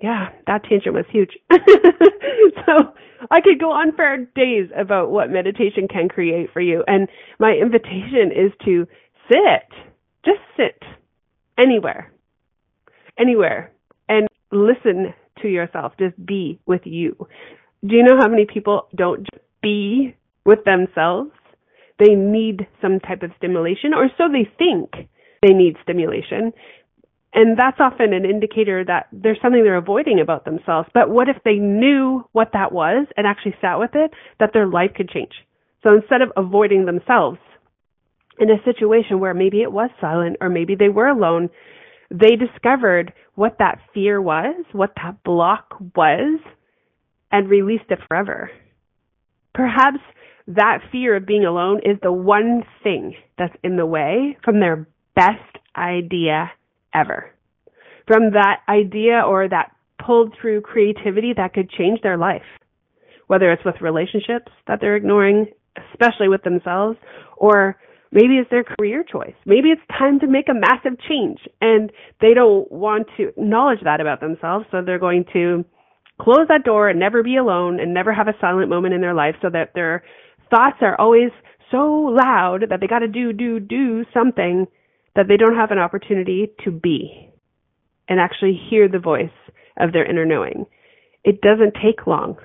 [0.01, 1.37] yeah, that tangent was huge.
[1.51, 2.93] so
[3.29, 6.83] I could go on for days about what meditation can create for you.
[6.87, 7.07] And
[7.39, 8.87] my invitation is to
[9.29, 9.69] sit,
[10.25, 10.81] just sit
[11.57, 12.11] anywhere
[13.21, 13.71] anywhere
[14.09, 15.93] and listen to yourself.
[15.99, 17.15] Just be with you.
[17.85, 19.27] Do you know how many people don't
[19.61, 21.31] be with themselves?
[21.99, 25.07] They need some type of stimulation, or so they think
[25.41, 26.53] they need stimulation.
[27.33, 30.89] And that's often an indicator that there's something they're avoiding about themselves.
[30.93, 34.67] But what if they knew what that was and actually sat with it, that their
[34.67, 35.31] life could change?
[35.83, 37.39] So instead of avoiding themselves
[38.39, 41.49] in a situation where maybe it was silent or maybe they were alone,
[42.11, 46.39] they discovered what that fear was, what that block was,
[47.31, 48.51] and released it forever.
[49.53, 49.99] Perhaps
[50.47, 54.87] that fear of being alone is the one thing that's in the way from their
[55.15, 56.51] best idea
[56.93, 57.31] ever.
[58.07, 59.71] From that idea or that
[60.05, 62.41] pulled through creativity that could change their life.
[63.27, 65.45] Whether it's with relationships that they're ignoring,
[65.93, 66.97] especially with themselves,
[67.37, 67.77] or
[68.11, 69.35] Maybe it's their career choice.
[69.45, 74.01] Maybe it's time to make a massive change and they don't want to acknowledge that
[74.01, 74.65] about themselves.
[74.69, 75.63] So they're going to
[76.19, 79.13] close that door and never be alone and never have a silent moment in their
[79.13, 80.03] life so that their
[80.49, 81.31] thoughts are always
[81.71, 84.67] so loud that they got to do, do, do something
[85.15, 87.29] that they don't have an opportunity to be
[88.09, 89.29] and actually hear the voice
[89.79, 90.65] of their inner knowing.
[91.23, 92.35] It doesn't take long.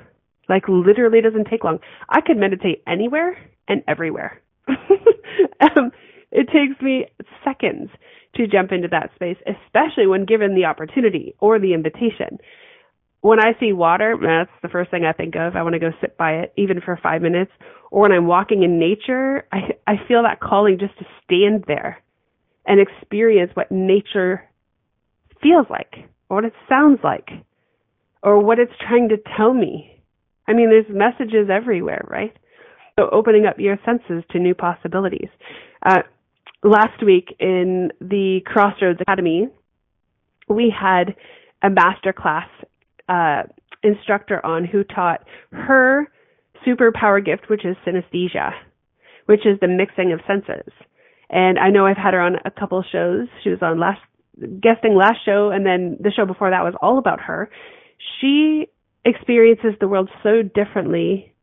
[0.49, 1.81] Like literally doesn't take long.
[2.09, 3.37] I could meditate anywhere
[3.67, 4.41] and everywhere.
[5.61, 5.91] um,
[6.31, 7.07] it takes me
[7.45, 7.91] seconds
[8.35, 12.39] to jump into that space, especially when given the opportunity or the invitation.
[13.21, 15.57] When I see water, that's the first thing I think of.
[15.57, 17.51] I want to go sit by it, even for five minutes.
[17.91, 22.03] Or when I'm walking in nature, I, I feel that calling just to stand there
[22.67, 24.45] and experience what nature
[25.43, 25.95] feels like,
[26.29, 27.29] or what it sounds like,
[28.23, 29.97] or what it's trying to tell me
[30.49, 32.37] I mean, there's messages everywhere, right?
[32.99, 35.29] So opening up your senses to new possibilities.
[35.85, 36.01] Uh,
[36.65, 39.49] last week in the Crossroads Academy,
[40.49, 41.15] we had
[41.63, 42.49] a master class
[43.07, 43.43] uh,
[43.83, 46.11] instructor on who taught her
[46.67, 48.53] superpower gift, which is synesthesia,
[49.27, 50.73] which is the mixing of senses.
[51.29, 53.29] And I know I've had her on a couple shows.
[53.45, 54.01] She was on last
[54.63, 57.51] guesting last show, and then the show before that was all about her.
[58.21, 58.69] She
[59.05, 61.35] experiences the world so differently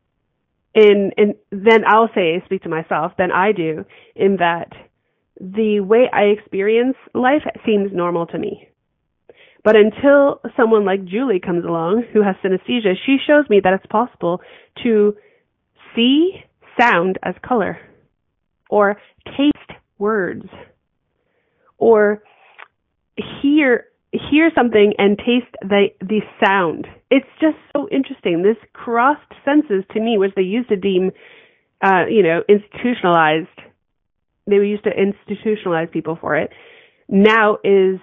[0.73, 4.71] in in then I'll say speak to myself than I do in that
[5.39, 8.69] the way I experience life seems normal to me.
[9.63, 13.85] But until someone like Julie comes along who has synesthesia, she shows me that it's
[13.85, 14.41] possible
[14.83, 15.15] to
[15.95, 16.31] see
[16.79, 17.77] sound as color
[18.69, 20.45] or taste words
[21.77, 22.23] or
[23.41, 26.87] hear hear something and taste the the sound.
[27.09, 28.43] It's just so interesting.
[28.43, 31.11] This crossed senses to me, which they used to deem,
[31.81, 33.47] uh, you know, institutionalized.
[34.45, 36.51] They were used to institutionalize people for it.
[37.07, 37.99] Now is,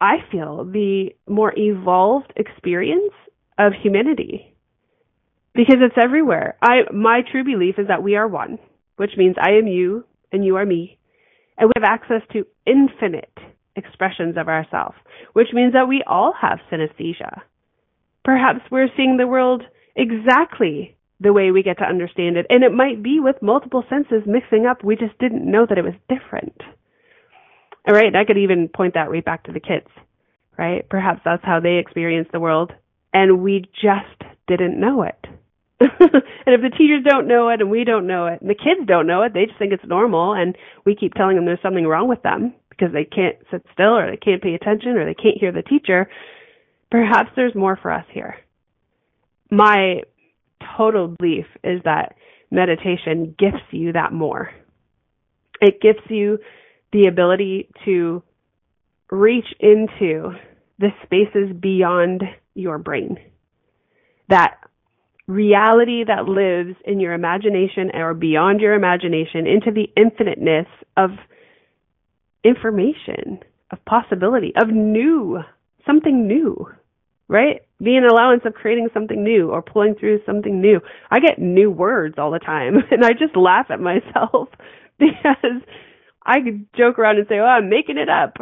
[0.00, 3.12] I feel, the more evolved experience
[3.58, 4.54] of humanity
[5.54, 6.56] because it's everywhere.
[6.62, 8.58] I my true belief is that we are one,
[8.96, 10.98] which means I am you and you are me,
[11.56, 13.37] and we have access to infinite
[13.78, 14.94] expressions of ourself,
[15.32, 17.40] which means that we all have synesthesia.
[18.24, 19.62] Perhaps we're seeing the world
[19.96, 24.22] exactly the way we get to understand it, and it might be with multiple senses
[24.26, 24.84] mixing up.
[24.84, 26.60] We just didn't know that it was different.
[27.88, 29.88] All right, I could even point that right back to the kids,
[30.58, 30.88] right?
[30.88, 32.72] Perhaps that's how they experience the world,
[33.12, 35.26] and we just didn't know it.
[35.80, 35.90] and
[36.54, 39.06] if the teachers don't know it and we don't know it and the kids don't
[39.06, 42.08] know it, they just think it's normal and we keep telling them there's something wrong
[42.08, 45.38] with them because they can't sit still or they can't pay attention or they can't
[45.38, 46.08] hear the teacher.
[46.90, 48.36] Perhaps there's more for us here.
[49.50, 50.02] My
[50.76, 52.14] total belief is that
[52.50, 54.50] meditation gifts you that more.
[55.60, 56.38] It gives you
[56.92, 58.22] the ability to
[59.10, 60.32] reach into
[60.78, 62.22] the spaces beyond
[62.54, 63.18] your brain.
[64.28, 64.58] That
[65.26, 70.66] reality that lives in your imagination or beyond your imagination into the infiniteness
[70.96, 71.10] of
[72.44, 75.38] information, of possibility, of new,
[75.86, 76.66] something new,
[77.28, 77.62] right?
[77.82, 80.80] Be an allowance of creating something new or pulling through something new.
[81.10, 84.48] I get new words all the time and I just laugh at myself
[84.98, 85.62] because
[86.24, 88.36] I could joke around and say, oh, I'm making it up.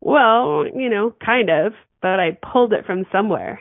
[0.00, 3.60] Well, you know, kind of, but I pulled it from somewhere.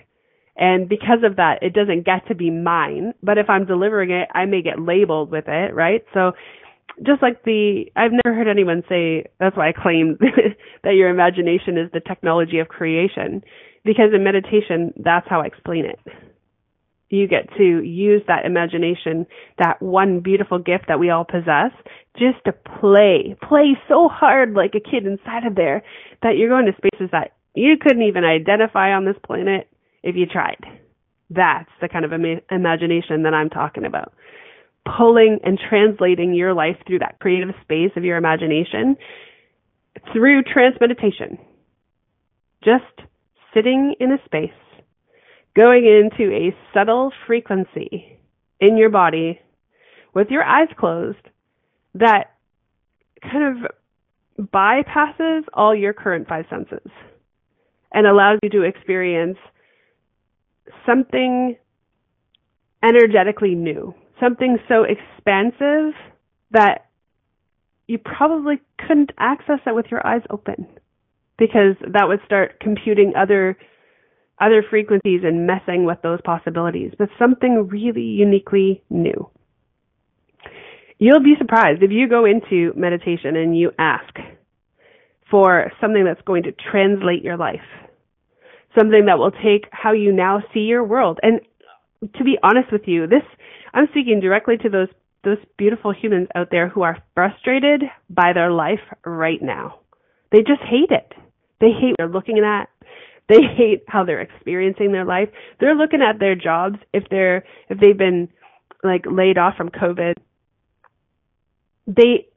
[0.58, 3.14] And because of that, it doesn't get to be mine.
[3.24, 6.04] But if I'm delivering it, I may get labeled with it, right?
[6.14, 6.34] So
[7.06, 10.18] just like the, I've never heard anyone say, that's why I claim
[10.84, 13.44] that your imagination is the technology of creation.
[13.84, 16.00] Because in meditation, that's how I explain it.
[17.10, 19.26] You get to use that imagination,
[19.58, 21.72] that one beautiful gift that we all possess,
[22.18, 23.36] just to play.
[23.48, 25.84] Play so hard like a kid inside of there
[26.24, 29.68] that you're going to spaces that you couldn't even identify on this planet
[30.04, 30.64] if you tried.
[31.30, 34.14] That's the kind of ima- imagination that I'm talking about.
[34.86, 38.98] Pulling and translating your life through that creative space of your imagination
[40.12, 41.38] through trance meditation.
[42.64, 43.08] Just
[43.54, 44.50] sitting in a space,
[45.56, 48.18] going into a subtle frequency
[48.60, 49.40] in your body
[50.14, 51.28] with your eyes closed
[51.96, 52.36] that
[53.22, 53.72] kind of
[54.48, 56.90] bypasses all your current five senses
[57.94, 59.38] and allows you to experience
[60.86, 61.56] something
[62.84, 65.94] energetically new, something so expansive
[66.52, 66.86] that
[67.88, 70.68] you probably couldn't access it with your eyes open
[71.38, 73.58] because that would start computing other
[74.40, 79.30] other frequencies and messing with those possibilities, but something really uniquely new.
[80.98, 84.16] You'll be surprised if you go into meditation and you ask
[85.30, 87.60] for something that's going to translate your life
[88.78, 91.20] something that will take how you now see your world.
[91.22, 91.42] And
[92.16, 93.24] to be honest with you, this
[93.74, 94.90] I'm speaking directly to those
[95.24, 99.80] those beautiful humans out there who are frustrated by their life right now.
[100.32, 101.14] They just hate it.
[101.60, 102.70] They hate what they're looking at.
[103.30, 105.30] They hate how they're experiencing their life.
[105.60, 108.30] They're looking at their jobs if they're if they've been
[108.84, 110.16] like laid off from COVID.
[111.88, 112.28] They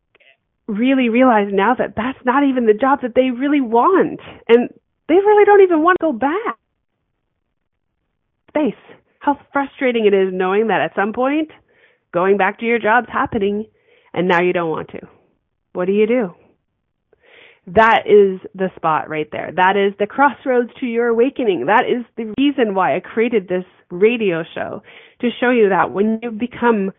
[0.67, 4.21] really realize now that that's not even the job that they really want.
[4.49, 4.69] And
[5.09, 6.59] they really don't even want to go back.
[8.49, 8.75] Space.
[9.25, 11.51] How frustrating it is knowing that at some point
[12.13, 13.67] going back to your job's happening
[14.13, 15.01] and now you don't want to.
[15.73, 16.35] What do you do?
[17.67, 19.51] that is the spot right there.
[19.57, 21.67] That is the crossroads to your awakening.
[21.67, 24.83] That is the reason why I created this radio show
[25.21, 26.93] to show you that when you become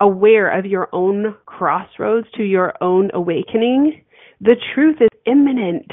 [0.00, 4.02] aware of your own crossroads to your own awakening,
[4.40, 5.90] the truth is imminent.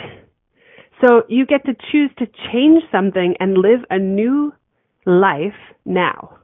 [1.05, 4.51] So you get to choose to change something and live a new
[5.07, 5.55] life
[5.85, 6.37] now.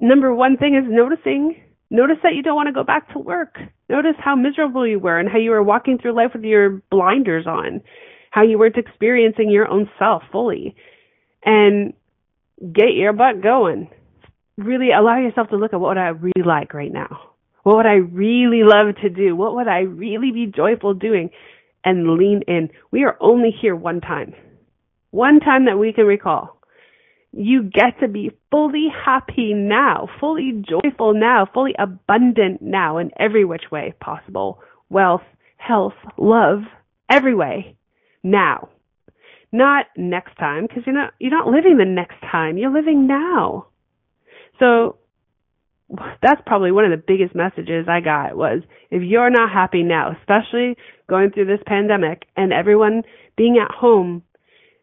[0.00, 1.56] Number one thing is noticing.
[1.88, 3.56] Notice that you don't want to go back to work.
[3.88, 7.46] Notice how miserable you were and how you were walking through life with your blinders
[7.46, 7.80] on,
[8.30, 10.74] how you weren't experiencing your own self fully.
[11.44, 11.94] And
[12.60, 13.88] get your butt going.
[14.56, 17.20] Really allow yourself to look at what would I really like right now.
[17.62, 19.36] What would I really love to do?
[19.36, 21.30] What would I really be joyful doing?
[21.84, 22.70] And lean in.
[22.90, 24.34] We are only here one time.
[25.10, 26.57] One time that we can recall.
[27.40, 33.44] You get to be fully happy now, fully joyful now, fully abundant now in every
[33.44, 34.58] which way possible.
[34.90, 35.22] Wealth,
[35.56, 36.62] health, love,
[37.08, 37.76] every way
[38.24, 38.70] now.
[39.52, 42.58] Not next time, because you're not, you're not living the next time.
[42.58, 43.68] You're living now.
[44.58, 44.96] So
[46.20, 50.16] that's probably one of the biggest messages I got was if you're not happy now,
[50.18, 50.76] especially
[51.08, 53.04] going through this pandemic and everyone
[53.36, 54.24] being at home,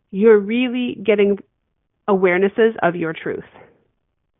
[0.09, 1.37] you're really getting
[2.09, 3.43] awarenesses of your truth.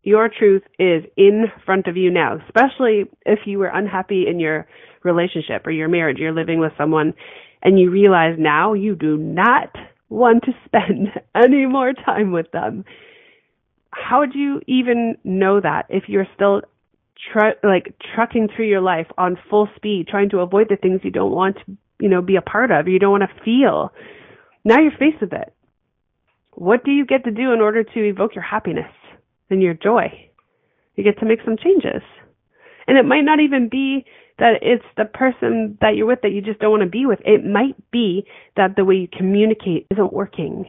[0.04, 4.68] Your truth is in front of you now, especially if you were unhappy in your
[5.04, 7.14] relationship or your marriage, you're living with someone
[7.64, 9.76] and you realize now you do not
[10.10, 12.86] want to spend any more time with them.
[13.92, 16.62] How would you even know that if you're still
[17.32, 21.12] tr- like trucking through your life on full speed, trying to avoid the things you
[21.12, 23.92] don't want to, you know, be a part of, you don't want to feel?
[24.64, 25.54] Now you're faced with it.
[26.56, 28.92] What do you get to do in order to evoke your happiness
[29.50, 30.30] and your joy?
[30.96, 32.02] You get to make some changes.
[32.88, 34.06] And it might not even be
[34.38, 37.20] that it's the person that you're with that you just don't want to be with.
[37.26, 38.26] It might be
[38.56, 40.66] that the way you communicate isn't working.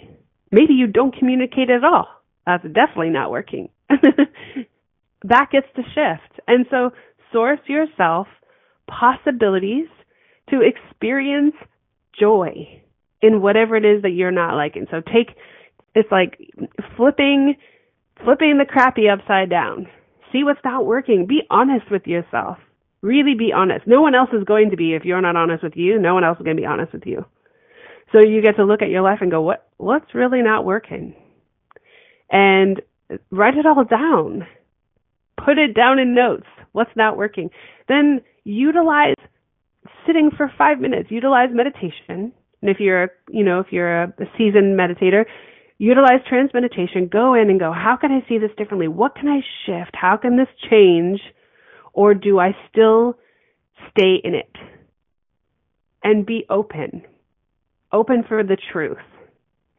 [0.50, 2.06] Maybe you don't communicate at all.
[2.46, 3.68] That's definitely not working.
[3.88, 6.40] that gets to shift.
[6.46, 6.90] And so
[7.32, 8.28] source yourself
[8.88, 9.88] possibilities
[10.50, 11.54] to experience
[12.18, 12.82] joy
[13.20, 14.86] in whatever it is that you're not liking.
[14.90, 15.36] So take
[15.96, 16.38] it's like
[16.96, 17.56] flipping
[18.24, 19.88] flipping the crappy upside down.
[20.30, 21.26] See what's not working.
[21.26, 22.58] Be honest with yourself.
[23.00, 23.86] Really be honest.
[23.86, 25.98] No one else is going to be if you're not honest with you.
[25.98, 27.24] No one else is going to be honest with you.
[28.12, 31.14] So you get to look at your life and go, what what's really not working?
[32.30, 32.82] And
[33.30, 34.46] write it all down.
[35.42, 36.46] Put it down in notes.
[36.72, 37.50] What's not working?
[37.88, 39.14] Then utilize
[40.06, 41.10] sitting for 5 minutes.
[41.10, 42.32] Utilize meditation.
[42.62, 45.24] And if you're, a, you know, if you're a seasoned meditator,
[45.78, 48.88] utilize trance meditation, go in and go, how can I see this differently?
[48.88, 49.94] What can I shift?
[49.94, 51.20] How can this change?
[51.92, 53.16] Or do I still
[53.90, 54.52] stay in it?
[56.02, 57.02] And be open.
[57.92, 58.98] Open for the truth.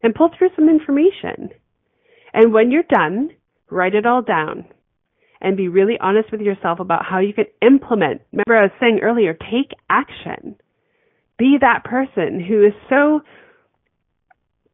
[0.04, 1.50] And pull through some information.
[2.34, 3.32] And when you're done,
[3.70, 4.66] write it all down.
[5.40, 8.22] And be really honest with yourself about how you can implement.
[8.32, 10.56] Remember I was saying earlier, take action.
[11.38, 13.22] Be that person who is so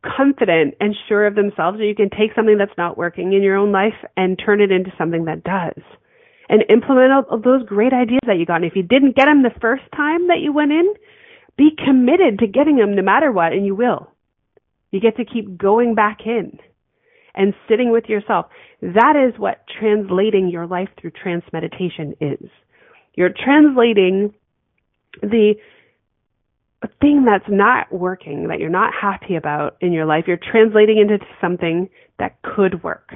[0.04, 3.56] confident and sure of themselves that you can take something that's not working in your
[3.56, 5.82] own life and turn it into something that does.
[6.50, 8.58] And implement all of those great ideas that you got.
[8.58, 10.94] And if you didn't get them the first time that you went in,
[11.58, 14.12] be committed to getting them no matter what, and you will.
[14.92, 16.60] You get to keep going back in
[17.34, 18.48] and sitting with yourself.
[18.82, 22.50] That is what translating your life through trance meditation is.
[23.16, 24.34] You're translating
[25.22, 25.56] the
[27.02, 31.24] thing that's not working, that you're not happy about in your life, you're translating into
[31.40, 33.14] something that could work.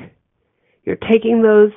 [0.84, 1.72] You're taking those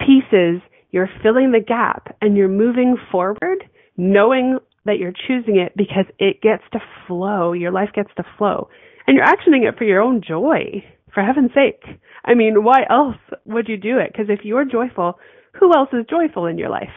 [0.00, 3.64] pieces, you're filling the gap, and you're moving forward
[3.96, 8.70] knowing that you're choosing it because it gets to flow, your life gets to flow.
[9.06, 11.82] And you're actioning it for your own joy, for heaven's sake.
[12.24, 14.12] I mean, why else would you do it?
[14.12, 15.18] Because if you're joyful,
[15.58, 16.94] who else is joyful in your life?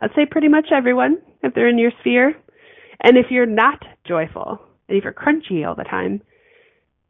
[0.00, 2.34] I'd say pretty much everyone, if they're in your sphere.
[3.00, 6.22] And if you're not joyful, and if you're crunchy all the time,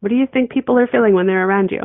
[0.00, 1.80] what do you think people are feeling when they're around you?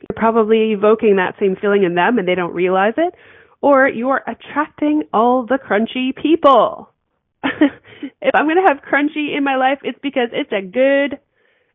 [0.00, 3.14] You're probably evoking that same feeling in them and they don't realize it,
[3.60, 6.90] or you're attracting all the crunchy people.
[7.44, 11.18] if I'm going to have crunchy in my life, it's because it's a good,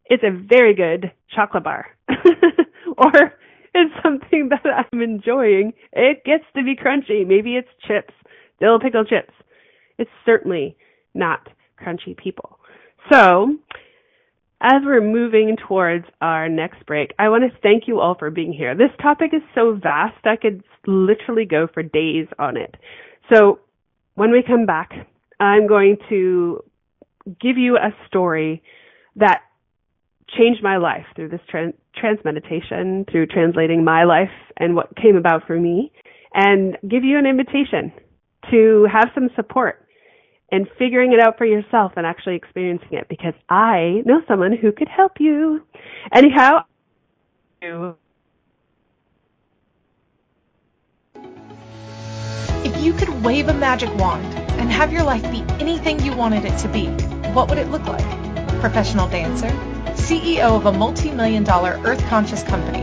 [0.05, 1.87] it's a very good chocolate bar.
[2.09, 3.33] or
[3.73, 5.73] it's something that I'm enjoying.
[5.91, 7.27] It gets to be crunchy.
[7.27, 8.13] Maybe it's chips,
[8.59, 9.33] dill pickle chips.
[9.97, 10.77] It's certainly
[11.13, 11.47] not
[11.79, 12.59] crunchy people.
[13.11, 13.55] So,
[14.61, 18.53] as we're moving towards our next break, I want to thank you all for being
[18.53, 18.75] here.
[18.75, 22.75] This topic is so vast, I could literally go for days on it.
[23.33, 23.59] So,
[24.15, 24.91] when we come back,
[25.39, 26.63] I'm going to
[27.41, 28.63] give you a story
[29.15, 29.41] that
[30.37, 35.15] changed my life through this trans, trance meditation, through translating my life and what came
[35.15, 35.91] about for me,
[36.33, 37.91] and give you an invitation
[38.51, 39.82] to have some support
[40.51, 44.71] and figuring it out for yourself and actually experiencing it because I know someone who
[44.71, 45.65] could help you.
[46.11, 46.65] Anyhow,
[52.65, 54.25] if you could wave a magic wand
[54.59, 56.87] and have your life be anything you wanted it to be,
[57.33, 58.05] what would it look like?
[58.59, 59.49] Professional dancer,
[59.95, 62.81] CEO of a multi-million dollar earth conscious company,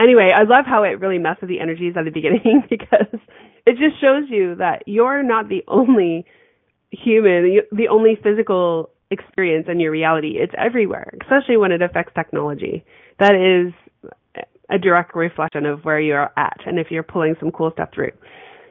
[0.00, 3.20] Anyway, I love how it really messes the energies at the beginning because
[3.66, 6.24] it just shows you that you're not the only
[6.90, 10.36] human, the only physical experience in your reality.
[10.38, 12.84] It's everywhere, especially when it affects technology.
[13.18, 13.72] That is
[14.70, 18.12] a direct reflection of where you're at and if you're pulling some cool stuff through.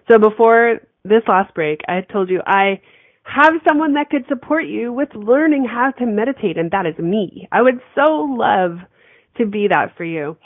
[0.09, 2.79] So before this last break, I told you I
[3.23, 7.47] have someone that could support you with learning how to meditate, and that is me.
[7.51, 8.77] I would so love
[9.37, 10.37] to be that for you.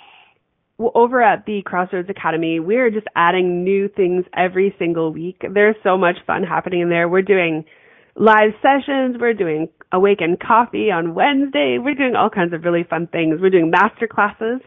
[0.79, 5.41] Over at the Crossroads Academy, we're just adding new things every single week.
[5.53, 7.07] There's so much fun happening in there.
[7.07, 7.65] We're doing
[8.15, 9.17] live sessions.
[9.19, 11.77] We're doing Awaken Coffee on Wednesday.
[11.79, 13.39] We're doing all kinds of really fun things.
[13.39, 14.61] We're doing master classes.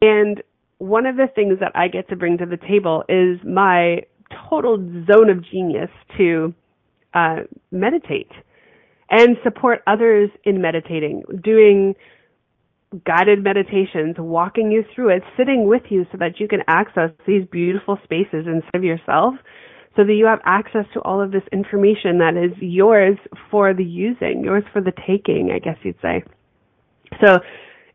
[0.00, 0.42] And
[0.78, 4.02] one of the things that I get to bring to the table is my
[4.48, 4.76] total
[5.10, 6.54] zone of genius to
[7.14, 7.36] uh,
[7.70, 8.30] meditate
[9.10, 11.94] and support others in meditating, doing
[13.04, 17.44] guided meditations, walking you through it, sitting with you so that you can access these
[17.50, 19.34] beautiful spaces inside of yourself
[19.98, 23.18] so that you have access to all of this information that is yours
[23.50, 26.22] for the using, yours for the taking, I guess you'd say.
[27.24, 27.38] So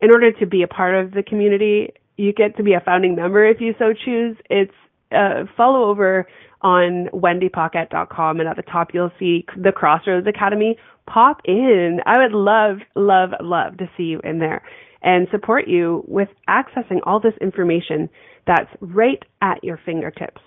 [0.01, 3.15] in order to be a part of the community, you get to be a founding
[3.15, 4.35] member if you so choose.
[4.49, 4.73] It's
[5.15, 6.27] uh, follow over
[6.61, 10.77] on wendypaquette.com and at the top you'll see the Crossroads Academy.
[11.07, 11.99] Pop in.
[12.05, 14.63] I would love, love, love to see you in there
[15.03, 18.09] and support you with accessing all this information
[18.47, 20.41] that's right at your fingertips.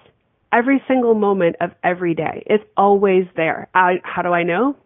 [0.52, 2.42] Every single moment of every day.
[2.46, 3.68] It's always there.
[3.74, 4.76] I, how do I know?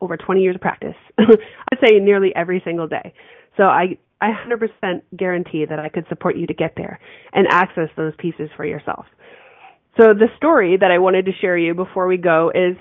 [0.00, 0.94] Over 20 years of practice.
[1.18, 3.12] I'd say nearly every single day.
[3.58, 6.98] So I, I 100% guarantee that I could support you to get there
[7.32, 9.04] and access those pieces for yourself.
[9.98, 12.76] So the story that I wanted to share you before we go is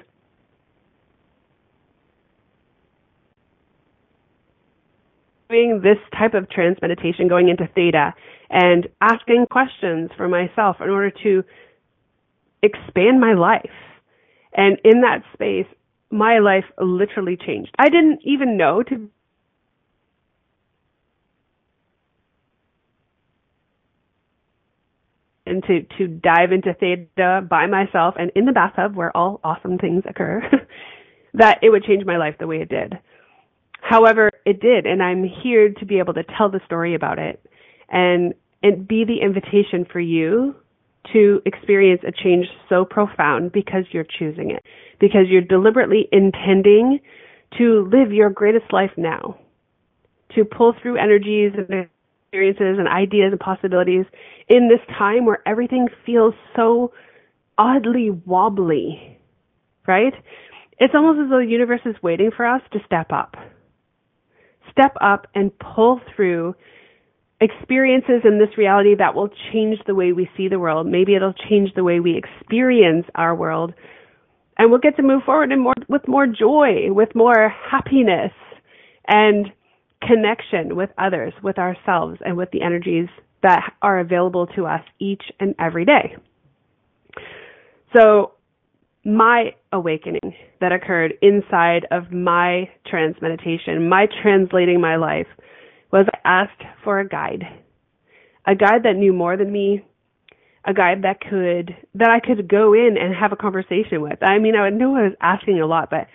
[5.52, 8.14] doing this type of trance meditation, going into theta
[8.50, 11.44] and asking questions for myself in order to
[12.64, 13.70] expand my life.
[14.54, 15.68] And in that space,
[16.10, 17.72] my life literally changed.
[17.80, 19.10] I didn't even know to
[25.46, 29.78] and to to dive into theta by myself and in the bathtub where all awesome
[29.78, 30.42] things occur
[31.34, 32.94] that it would change my life the way it did.
[33.82, 37.44] However, it did, and I'm here to be able to tell the story about it
[37.90, 40.56] and and be the invitation for you
[41.12, 44.64] to experience a change so profound because you're choosing it,
[45.00, 47.00] because you're deliberately intending
[47.58, 49.36] to live your greatest life now,
[50.36, 51.88] to pull through energies and
[52.24, 54.06] experiences and ideas and possibilities
[54.48, 56.94] in this time where everything feels so
[57.58, 59.18] oddly wobbly,
[59.88, 60.14] right?
[60.78, 63.36] It's almost as though the universe is waiting for us to step up
[64.72, 66.56] step up and pull through
[67.40, 70.86] experiences in this reality that will change the way we see the world.
[70.88, 73.74] Maybe it'll change the way we experience our world.
[74.58, 78.32] And we'll get to move forward more, with more joy, with more happiness
[79.08, 79.48] and
[80.02, 83.08] connection with others, with ourselves, and with the energies
[83.44, 86.16] that are available to us each and every day.
[87.96, 88.34] So
[89.04, 95.28] my awakening that occurred inside of my trance meditation, my translating my life,
[95.92, 97.44] was I asked for a guide.
[98.46, 99.84] A guide that knew more than me,
[100.66, 104.22] a guide that could that I could go in and have a conversation with.
[104.22, 106.08] I mean, I know I was asking a lot, but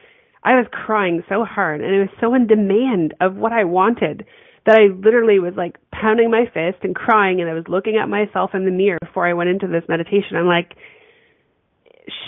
[0.45, 4.25] I was crying so hard and it was so in demand of what I wanted
[4.65, 8.09] that I literally was like pounding my fist and crying and I was looking at
[8.09, 10.37] myself in the mirror before I went into this meditation.
[10.37, 10.77] I'm like,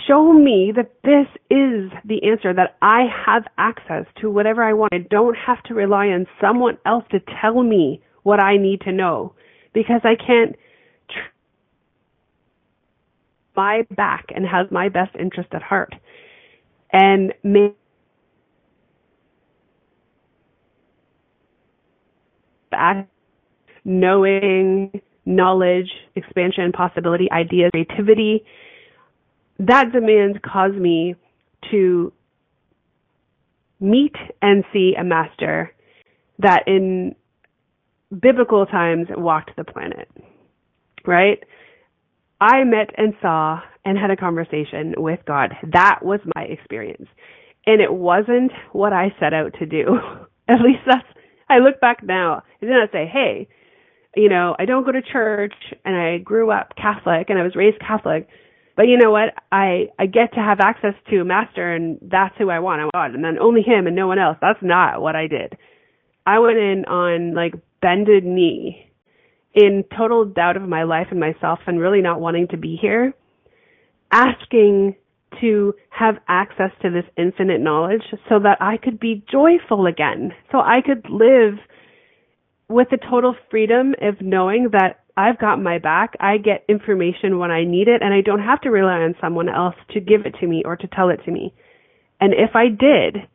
[0.06, 4.92] show me that this is the answer, that I have access to whatever I want.
[4.92, 8.92] I don't have to rely on someone else to tell me what I need to
[8.92, 9.34] know
[9.72, 10.56] because I can't
[11.10, 11.18] tr-
[13.56, 15.94] my back and has my best interest at heart.
[16.92, 17.74] And may
[23.84, 28.44] knowing, knowledge, expansion, possibility, ideas, creativity,
[29.58, 31.14] that demand caused me
[31.70, 32.12] to
[33.80, 35.72] meet and see a master
[36.38, 37.14] that in
[38.20, 40.08] biblical times walked the planet.
[41.04, 41.42] Right?
[42.40, 45.54] I met and saw and had a conversation with God.
[45.72, 47.08] That was my experience.
[47.66, 49.98] And it wasn't what I set out to do.
[50.48, 51.06] At least that's,
[51.48, 52.42] I look back now.
[52.62, 53.48] I did not say, hey,
[54.16, 55.54] you know, I don't go to church
[55.84, 58.28] and I grew up Catholic and I was raised Catholic
[58.78, 59.34] but you know what?
[59.50, 62.80] I I get to have access to a master, and that's who I want.
[62.80, 64.36] I want and then only Him and no one else.
[64.40, 65.58] That's not what I did.
[66.24, 68.88] I went in on like bended knee,
[69.52, 73.14] in total doubt of my life and myself, and really not wanting to be here,
[74.12, 74.94] asking
[75.40, 80.58] to have access to this infinite knowledge so that I could be joyful again, so
[80.58, 81.54] I could live
[82.68, 86.14] with the total freedom of knowing that I've got my back.
[86.20, 89.48] I get information when I need it and I don't have to rely on someone
[89.48, 91.52] else to give it to me or to tell it to me.
[92.20, 93.26] And if I did,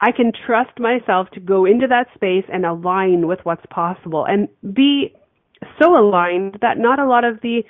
[0.00, 4.48] I can trust myself to go into that space and align with what's possible and
[4.74, 5.12] be
[5.78, 7.64] so aligned that not a lot of the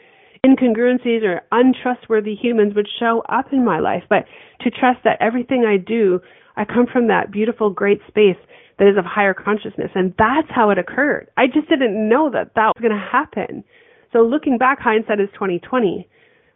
[0.46, 4.26] incongruencies or untrustworthy humans would show up in my life, but
[4.60, 6.20] to trust that everything I do,
[6.56, 8.36] I come from that beautiful, great space
[8.78, 9.90] that is of higher consciousness.
[9.94, 11.28] And that's how it occurred.
[11.36, 13.64] I just didn't know that that was going to happen.
[14.12, 16.08] So looking back, hindsight is 2020.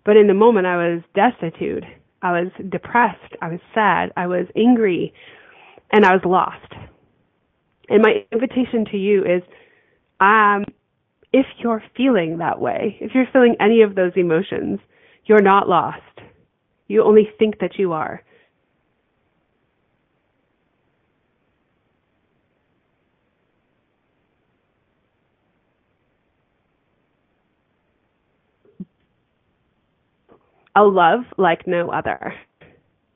[0.04, 1.84] But in the moment, I was destitute.
[2.22, 3.34] I was depressed.
[3.40, 4.12] I was sad.
[4.16, 5.12] I was angry.
[5.92, 6.72] And I was lost.
[7.88, 9.42] And my invitation to you is,
[10.20, 10.64] um,
[11.32, 14.80] if you're feeling that way, if you're feeling any of those emotions,
[15.24, 16.02] you're not lost.
[16.86, 18.22] You only think that you are.
[30.78, 32.32] A love like no other,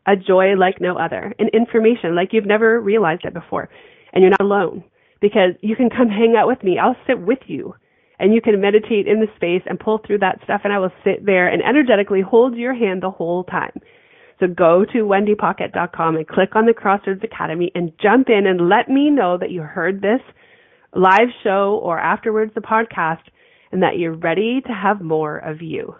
[0.04, 3.68] a joy like no other, an information like you've never realized it before.
[4.12, 4.82] And you're not alone
[5.20, 6.80] because you can come hang out with me.
[6.80, 7.76] I'll sit with you
[8.18, 10.90] and you can meditate in the space and pull through that stuff and I will
[11.04, 13.80] sit there and energetically hold your hand the whole time.
[14.40, 18.88] So go to wendypaquette.com and click on the Crossroads Academy and jump in and let
[18.88, 20.20] me know that you heard this
[20.96, 23.22] live show or afterwards the podcast
[23.70, 25.94] and that you're ready to have more of you.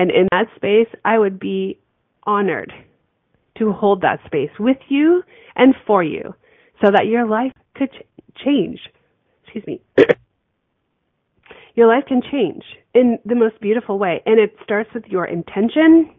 [0.00, 1.78] And in that space, I would be
[2.22, 2.72] honored
[3.58, 5.22] to hold that space with you
[5.54, 6.34] and for you
[6.82, 8.80] so that your life could ch- change.
[9.44, 9.82] Excuse me.
[11.74, 12.62] your life can change
[12.94, 14.22] in the most beautiful way.
[14.24, 16.14] And it starts with your intention.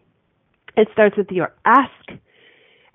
[0.76, 2.08] It starts with your ask.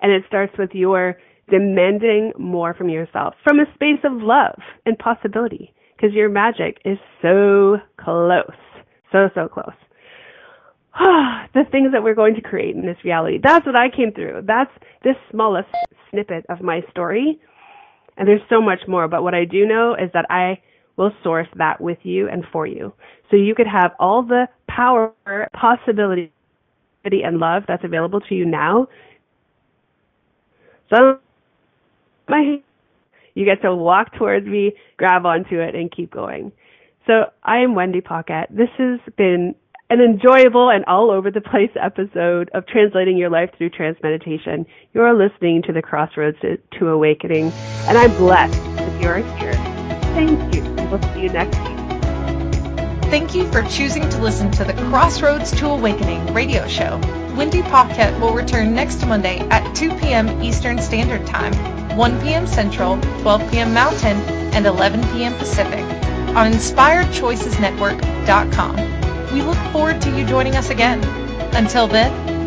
[0.00, 1.18] And it starts with your
[1.50, 6.96] demanding more from yourself from a space of love and possibility because your magic is
[7.20, 8.56] so close.
[9.12, 9.74] So, so close.
[11.54, 13.38] the things that we're going to create in this reality.
[13.42, 14.42] That's what I came through.
[14.46, 14.70] That's
[15.04, 15.68] this smallest
[16.10, 17.38] snippet of my story.
[18.16, 20.60] And there's so much more, but what I do know is that I
[20.96, 22.92] will source that with you and for you.
[23.30, 25.12] So you could have all the power,
[25.54, 26.32] possibility,
[27.04, 28.88] and love that's available to you now.
[30.92, 31.18] So
[32.28, 32.60] my
[33.34, 36.50] you get to walk towards me, grab onto it, and keep going.
[37.06, 38.48] So I am Wendy Paquette.
[38.50, 39.54] This has been
[39.90, 44.66] an enjoyable and all over the place episode of Translating Your Life Through Trance Meditation.
[44.92, 47.50] You're listening to the Crossroads to, to Awakening,
[47.86, 49.54] and I'm blessed that you're here.
[50.14, 50.62] Thank you.
[50.90, 51.78] We'll see you next week.
[53.10, 56.98] Thank you for choosing to listen to the Crossroads to Awakening radio show.
[57.34, 60.42] Wendy Paquette will return next Monday at 2 p.m.
[60.42, 61.54] Eastern Standard Time,
[61.96, 62.46] 1 p.m.
[62.46, 63.72] Central, 12 p.m.
[63.72, 64.18] Mountain,
[64.52, 65.32] and 11 p.m.
[65.38, 65.82] Pacific.
[66.36, 68.97] on inspiredchoicesnetwork.com.
[69.32, 71.04] We look forward to you joining us again.
[71.54, 72.37] Until then,